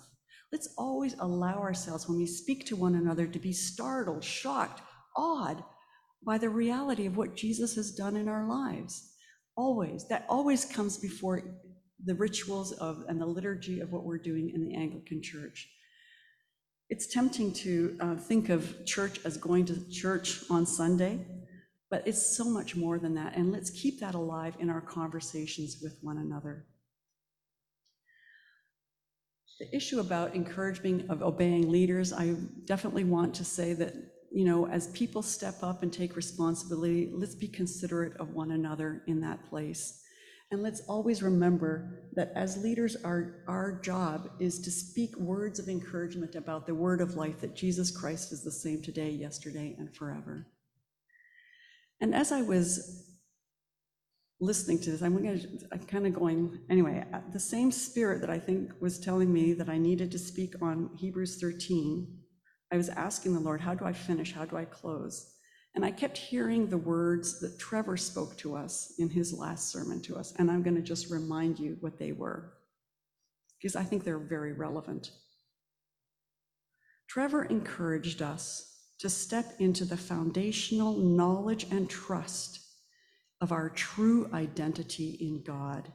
Let's 0.52 0.74
always 0.76 1.14
allow 1.18 1.58
ourselves, 1.58 2.08
when 2.08 2.18
we 2.18 2.26
speak 2.26 2.66
to 2.66 2.76
one 2.76 2.94
another, 2.94 3.26
to 3.26 3.38
be 3.38 3.52
startled, 3.52 4.22
shocked, 4.22 4.82
awed 5.16 5.62
by 6.24 6.38
the 6.38 6.48
reality 6.48 7.06
of 7.06 7.16
what 7.16 7.36
Jesus 7.36 7.74
has 7.74 7.92
done 7.92 8.16
in 8.16 8.28
our 8.28 8.48
lives. 8.48 9.12
Always. 9.56 10.08
That 10.08 10.26
always 10.28 10.64
comes 10.64 10.98
before 10.98 11.42
the 12.04 12.14
rituals 12.14 12.72
of 12.72 13.04
and 13.08 13.20
the 13.20 13.26
liturgy 13.26 13.80
of 13.80 13.92
what 13.92 14.04
we're 14.04 14.18
doing 14.18 14.50
in 14.54 14.62
the 14.62 14.74
Anglican 14.74 15.22
Church. 15.22 15.68
It's 16.90 17.06
tempting 17.06 17.52
to 17.54 17.96
uh, 18.00 18.16
think 18.16 18.50
of 18.50 18.84
church 18.84 19.20
as 19.24 19.36
going 19.36 19.64
to 19.66 19.90
church 19.90 20.44
on 20.50 20.66
Sunday, 20.66 21.24
but 21.90 22.06
it's 22.06 22.36
so 22.36 22.44
much 22.44 22.76
more 22.76 22.98
than 22.98 23.14
that. 23.14 23.36
And 23.36 23.52
let's 23.52 23.70
keep 23.70 24.00
that 24.00 24.14
alive 24.14 24.54
in 24.58 24.68
our 24.68 24.82
conversations 24.82 25.78
with 25.82 25.96
one 26.02 26.18
another. 26.18 26.66
The 29.60 29.74
issue 29.74 30.00
about 30.00 30.34
encouraging 30.34 31.06
of 31.08 31.22
obeying 31.22 31.70
leaders, 31.70 32.12
I 32.12 32.34
definitely 32.64 33.04
want 33.04 33.34
to 33.36 33.44
say 33.44 33.72
that 33.74 33.94
you 34.34 34.44
know, 34.44 34.66
as 34.66 34.88
people 34.88 35.22
step 35.22 35.54
up 35.62 35.84
and 35.84 35.92
take 35.92 36.16
responsibility, 36.16 37.08
let's 37.14 37.36
be 37.36 37.46
considerate 37.46 38.16
of 38.16 38.34
one 38.34 38.50
another 38.50 39.04
in 39.06 39.20
that 39.20 39.48
place. 39.48 40.02
And 40.50 40.60
let's 40.60 40.80
always 40.88 41.22
remember 41.22 42.10
that 42.14 42.32
as 42.34 42.60
leaders, 42.60 42.96
our, 43.04 43.44
our 43.46 43.80
job 43.80 44.28
is 44.40 44.60
to 44.62 44.72
speak 44.72 45.16
words 45.16 45.60
of 45.60 45.68
encouragement 45.68 46.34
about 46.34 46.66
the 46.66 46.74
word 46.74 47.00
of 47.00 47.14
life 47.14 47.40
that 47.42 47.54
Jesus 47.54 47.96
Christ 47.96 48.32
is 48.32 48.42
the 48.42 48.50
same 48.50 48.82
today, 48.82 49.10
yesterday, 49.10 49.76
and 49.78 49.94
forever. 49.94 50.48
And 52.00 52.12
as 52.12 52.32
I 52.32 52.42
was 52.42 53.04
listening 54.40 54.80
to 54.80 54.90
this, 54.90 55.02
I'm, 55.02 55.16
I'm 55.72 55.78
kind 55.86 56.08
of 56.08 56.12
going, 56.12 56.58
anyway, 56.68 57.04
uh, 57.12 57.20
the 57.32 57.38
same 57.38 57.70
spirit 57.70 58.20
that 58.20 58.30
I 58.30 58.40
think 58.40 58.72
was 58.80 58.98
telling 58.98 59.32
me 59.32 59.52
that 59.52 59.68
I 59.68 59.78
needed 59.78 60.10
to 60.10 60.18
speak 60.18 60.54
on 60.60 60.90
Hebrews 60.96 61.40
13 61.40 62.23
I 62.72 62.76
was 62.76 62.88
asking 62.88 63.34
the 63.34 63.40
Lord, 63.40 63.60
how 63.60 63.74
do 63.74 63.84
I 63.84 63.92
finish? 63.92 64.32
How 64.32 64.44
do 64.44 64.56
I 64.56 64.64
close? 64.64 65.34
And 65.74 65.84
I 65.84 65.90
kept 65.90 66.16
hearing 66.16 66.68
the 66.68 66.78
words 66.78 67.40
that 67.40 67.58
Trevor 67.58 67.96
spoke 67.96 68.36
to 68.38 68.54
us 68.54 68.94
in 68.98 69.10
his 69.10 69.32
last 69.32 69.70
sermon 69.70 70.00
to 70.02 70.16
us. 70.16 70.32
And 70.38 70.50
I'm 70.50 70.62
going 70.62 70.76
to 70.76 70.82
just 70.82 71.10
remind 71.10 71.58
you 71.58 71.76
what 71.80 71.98
they 71.98 72.12
were, 72.12 72.52
because 73.58 73.74
I 73.76 73.82
think 73.82 74.04
they're 74.04 74.18
very 74.18 74.52
relevant. 74.52 75.10
Trevor 77.08 77.44
encouraged 77.44 78.22
us 78.22 78.70
to 79.00 79.10
step 79.10 79.54
into 79.58 79.84
the 79.84 79.96
foundational 79.96 80.96
knowledge 80.96 81.66
and 81.70 81.90
trust 81.90 82.60
of 83.40 83.52
our 83.52 83.68
true 83.68 84.30
identity 84.32 85.18
in 85.20 85.42
God 85.42 85.92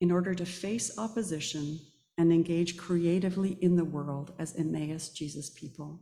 in 0.00 0.10
order 0.10 0.34
to 0.34 0.44
face 0.44 0.98
opposition 0.98 1.78
and 2.18 2.32
engage 2.32 2.76
creatively 2.76 3.58
in 3.60 3.76
the 3.76 3.84
world 3.84 4.32
as 4.38 4.54
Emmaus 4.56 5.08
Jesus 5.08 5.50
people. 5.50 6.00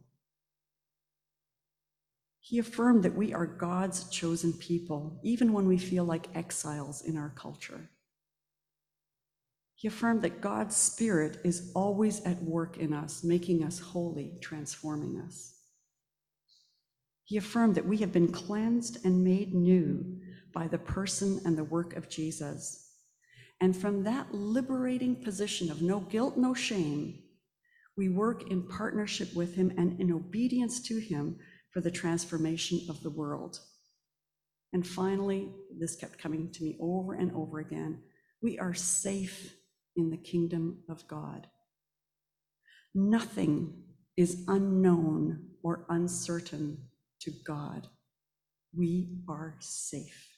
He 2.40 2.58
affirmed 2.58 3.04
that 3.04 3.14
we 3.14 3.32
are 3.32 3.46
God's 3.46 4.08
chosen 4.08 4.52
people, 4.54 5.20
even 5.22 5.52
when 5.52 5.66
we 5.68 5.78
feel 5.78 6.04
like 6.04 6.34
exiles 6.34 7.02
in 7.02 7.16
our 7.16 7.32
culture. 7.36 7.90
He 9.76 9.88
affirmed 9.88 10.22
that 10.22 10.40
God's 10.40 10.76
Spirit 10.76 11.38
is 11.44 11.70
always 11.74 12.20
at 12.24 12.42
work 12.42 12.76
in 12.76 12.92
us, 12.92 13.22
making 13.22 13.62
us 13.62 13.78
holy, 13.78 14.36
transforming 14.40 15.22
us. 15.24 15.54
He 17.24 17.36
affirmed 17.36 17.76
that 17.76 17.86
we 17.86 17.98
have 17.98 18.12
been 18.12 18.32
cleansed 18.32 19.04
and 19.04 19.22
made 19.22 19.54
new 19.54 20.18
by 20.52 20.66
the 20.66 20.78
person 20.78 21.40
and 21.44 21.56
the 21.56 21.64
work 21.64 21.94
of 21.94 22.08
Jesus 22.08 22.89
and 23.60 23.76
from 23.76 24.04
that 24.04 24.32
liberating 24.34 25.16
position 25.16 25.70
of 25.70 25.82
no 25.82 26.00
guilt, 26.00 26.36
no 26.36 26.54
shame, 26.54 27.22
we 27.96 28.08
work 28.08 28.50
in 28.50 28.66
partnership 28.66 29.34
with 29.34 29.54
Him 29.54 29.72
and 29.76 30.00
in 30.00 30.12
obedience 30.12 30.80
to 30.88 30.98
Him 30.98 31.38
for 31.70 31.80
the 31.80 31.90
transformation 31.90 32.80
of 32.88 33.02
the 33.02 33.10
world. 33.10 33.60
And 34.72 34.86
finally, 34.86 35.52
this 35.78 35.96
kept 35.96 36.18
coming 36.18 36.50
to 36.52 36.64
me 36.64 36.76
over 36.80 37.14
and 37.14 37.32
over 37.32 37.58
again 37.58 38.02
we 38.42 38.58
are 38.58 38.74
safe 38.74 39.54
in 39.96 40.10
the 40.10 40.16
kingdom 40.16 40.82
of 40.88 41.06
God. 41.06 41.46
Nothing 42.94 43.82
is 44.16 44.44
unknown 44.48 45.50
or 45.62 45.84
uncertain 45.88 46.78
to 47.20 47.30
God. 47.46 47.86
We 48.74 49.18
are 49.28 49.56
safe. 49.58 50.29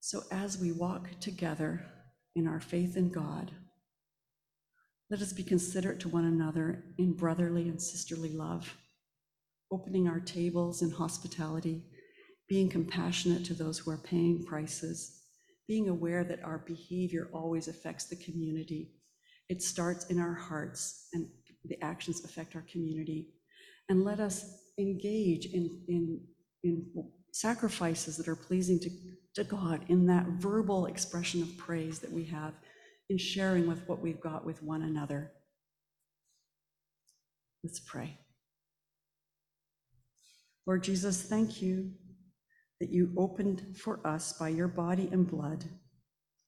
So 0.00 0.22
as 0.30 0.58
we 0.58 0.72
walk 0.72 1.08
together 1.20 1.84
in 2.34 2.46
our 2.46 2.60
faith 2.60 2.96
in 2.96 3.10
God, 3.10 3.50
let 5.10 5.20
us 5.20 5.32
be 5.32 5.42
considerate 5.42 6.00
to 6.00 6.08
one 6.08 6.24
another 6.24 6.84
in 6.98 7.12
brotherly 7.12 7.68
and 7.68 7.80
sisterly 7.80 8.30
love, 8.30 8.76
opening 9.70 10.08
our 10.08 10.20
tables 10.20 10.82
in 10.82 10.90
hospitality, 10.90 11.84
being 12.48 12.68
compassionate 12.68 13.44
to 13.44 13.54
those 13.54 13.78
who 13.78 13.90
are 13.90 13.98
paying 13.98 14.44
prices, 14.46 15.20
being 15.68 15.88
aware 15.88 16.24
that 16.24 16.42
our 16.44 16.64
behavior 16.66 17.28
always 17.34 17.68
affects 17.68 18.06
the 18.06 18.16
community. 18.16 18.92
It 19.48 19.62
starts 19.62 20.06
in 20.06 20.18
our 20.18 20.34
hearts 20.34 21.08
and 21.12 21.28
the 21.64 21.82
actions 21.84 22.24
affect 22.24 22.56
our 22.56 22.64
community. 22.72 23.28
And 23.88 24.04
let 24.04 24.18
us 24.18 24.44
engage 24.78 25.46
in, 25.46 25.82
in, 25.88 26.20
in 26.62 26.86
sacrifices 27.32 28.16
that 28.16 28.28
are 28.28 28.36
pleasing 28.36 28.78
to, 28.80 28.90
to 29.34 29.44
God 29.44 29.84
in 29.88 30.06
that 30.06 30.26
verbal 30.26 30.86
expression 30.86 31.42
of 31.42 31.56
praise 31.56 32.00
that 32.00 32.12
we 32.12 32.24
have 32.24 32.54
in 33.08 33.18
sharing 33.18 33.66
with 33.66 33.86
what 33.88 34.00
we've 34.00 34.20
got 34.20 34.44
with 34.44 34.62
one 34.62 34.82
another. 34.82 35.32
Let's 37.62 37.80
pray. 37.80 38.18
Lord 40.66 40.82
Jesus, 40.82 41.22
thank 41.22 41.60
you 41.60 41.92
that 42.80 42.90
you 42.90 43.12
opened 43.16 43.76
for 43.76 44.04
us 44.06 44.32
by 44.32 44.48
your 44.48 44.68
body 44.68 45.08
and 45.12 45.28
blood 45.28 45.64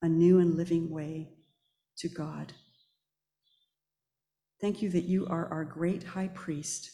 a 0.03 0.09
new 0.09 0.41
and 0.41 0.57
living 0.57 0.91
way 0.91 1.29
to 1.99 2.09
God. 2.09 2.53
Thank 4.61 4.83
you 4.83 4.91
that 4.91 5.05
you 5.05 5.27
are 5.27 5.47
our 5.49 5.65
great 5.65 6.03
high 6.03 6.29
priest 6.29 6.91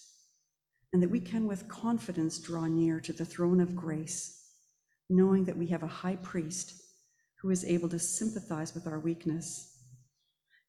and 0.93 1.03
that 1.03 1.11
we 1.11 1.21
can 1.21 1.47
with 1.47 1.69
confidence 1.69 2.39
draw 2.39 2.67
near 2.67 3.01
to 3.01 3.13
the 3.13 3.25
throne 3.25 3.61
of 3.61 3.77
grace, 3.77 4.38
knowing 5.09 5.45
that 5.45 5.57
we 5.57 5.67
have 5.69 5.83
a 5.83 5.89
high 5.89 6.17
priest 6.17 6.75
who 7.41 7.51
is 7.51 7.65
able 7.65 7.89
to 7.89 7.99
sympathize 7.99 8.75
with 8.75 8.87
our 8.87 8.99
weakness 8.99 9.79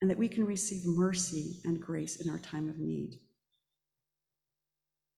and 0.01 0.09
that 0.09 0.17
we 0.17 0.29
can 0.29 0.45
receive 0.45 0.85
mercy 0.85 1.59
and 1.65 1.81
grace 1.81 2.21
in 2.21 2.29
our 2.29 2.39
time 2.39 2.69
of 2.69 2.79
need. 2.79 3.19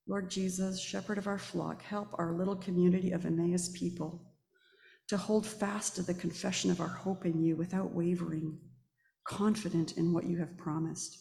Lord 0.07 0.29
Jesus, 0.29 0.81
shepherd 0.81 1.17
of 1.17 1.27
our 1.27 1.38
flock, 1.38 1.84
help 1.84 2.10
our 2.15 2.34
little 2.34 2.55
community 2.55 3.12
of 3.12 3.25
Emmaus 3.25 3.69
people 3.69 4.34
to 5.07 5.17
hold 5.17 5.45
fast 5.45 5.95
to 5.95 6.01
the 6.01 6.13
confession 6.13 6.71
of 6.71 6.81
our 6.81 6.88
hope 6.88 7.25
in 7.25 7.43
you 7.43 7.55
without 7.55 7.93
wavering, 7.93 8.57
confident 9.23 9.97
in 9.97 10.13
what 10.13 10.25
you 10.25 10.38
have 10.38 10.57
promised. 10.57 11.19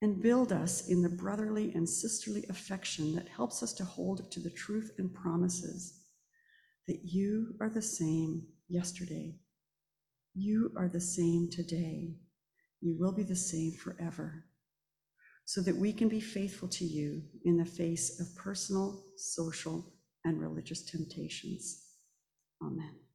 And 0.00 0.22
build 0.22 0.52
us 0.52 0.88
in 0.88 1.02
the 1.02 1.08
brotherly 1.08 1.72
and 1.74 1.88
sisterly 1.88 2.44
affection 2.48 3.14
that 3.14 3.28
helps 3.28 3.62
us 3.62 3.72
to 3.74 3.84
hold 3.84 4.30
to 4.30 4.40
the 4.40 4.50
truth 4.50 4.92
and 4.98 5.12
promises 5.12 5.97
that 6.88 7.04
you 7.04 7.54
are 7.60 7.70
the 7.70 7.82
same 7.82 8.46
yesterday. 8.68 9.36
You 10.34 10.72
are 10.76 10.88
the 10.88 11.00
same 11.00 11.48
today. 11.50 12.16
You 12.80 12.96
will 12.98 13.12
be 13.12 13.22
the 13.22 13.36
same 13.36 13.72
forever 13.72 14.44
so 15.44 15.62
that 15.62 15.76
we 15.76 15.92
can 15.92 16.08
be 16.08 16.20
faithful 16.20 16.68
to 16.68 16.84
you 16.84 17.22
in 17.44 17.56
the 17.56 17.64
face 17.64 18.20
of 18.20 18.36
personal, 18.36 19.02
social, 19.16 19.94
and 20.24 20.40
religious 20.40 20.82
temptations. 20.82 21.84
Amen. 22.62 23.07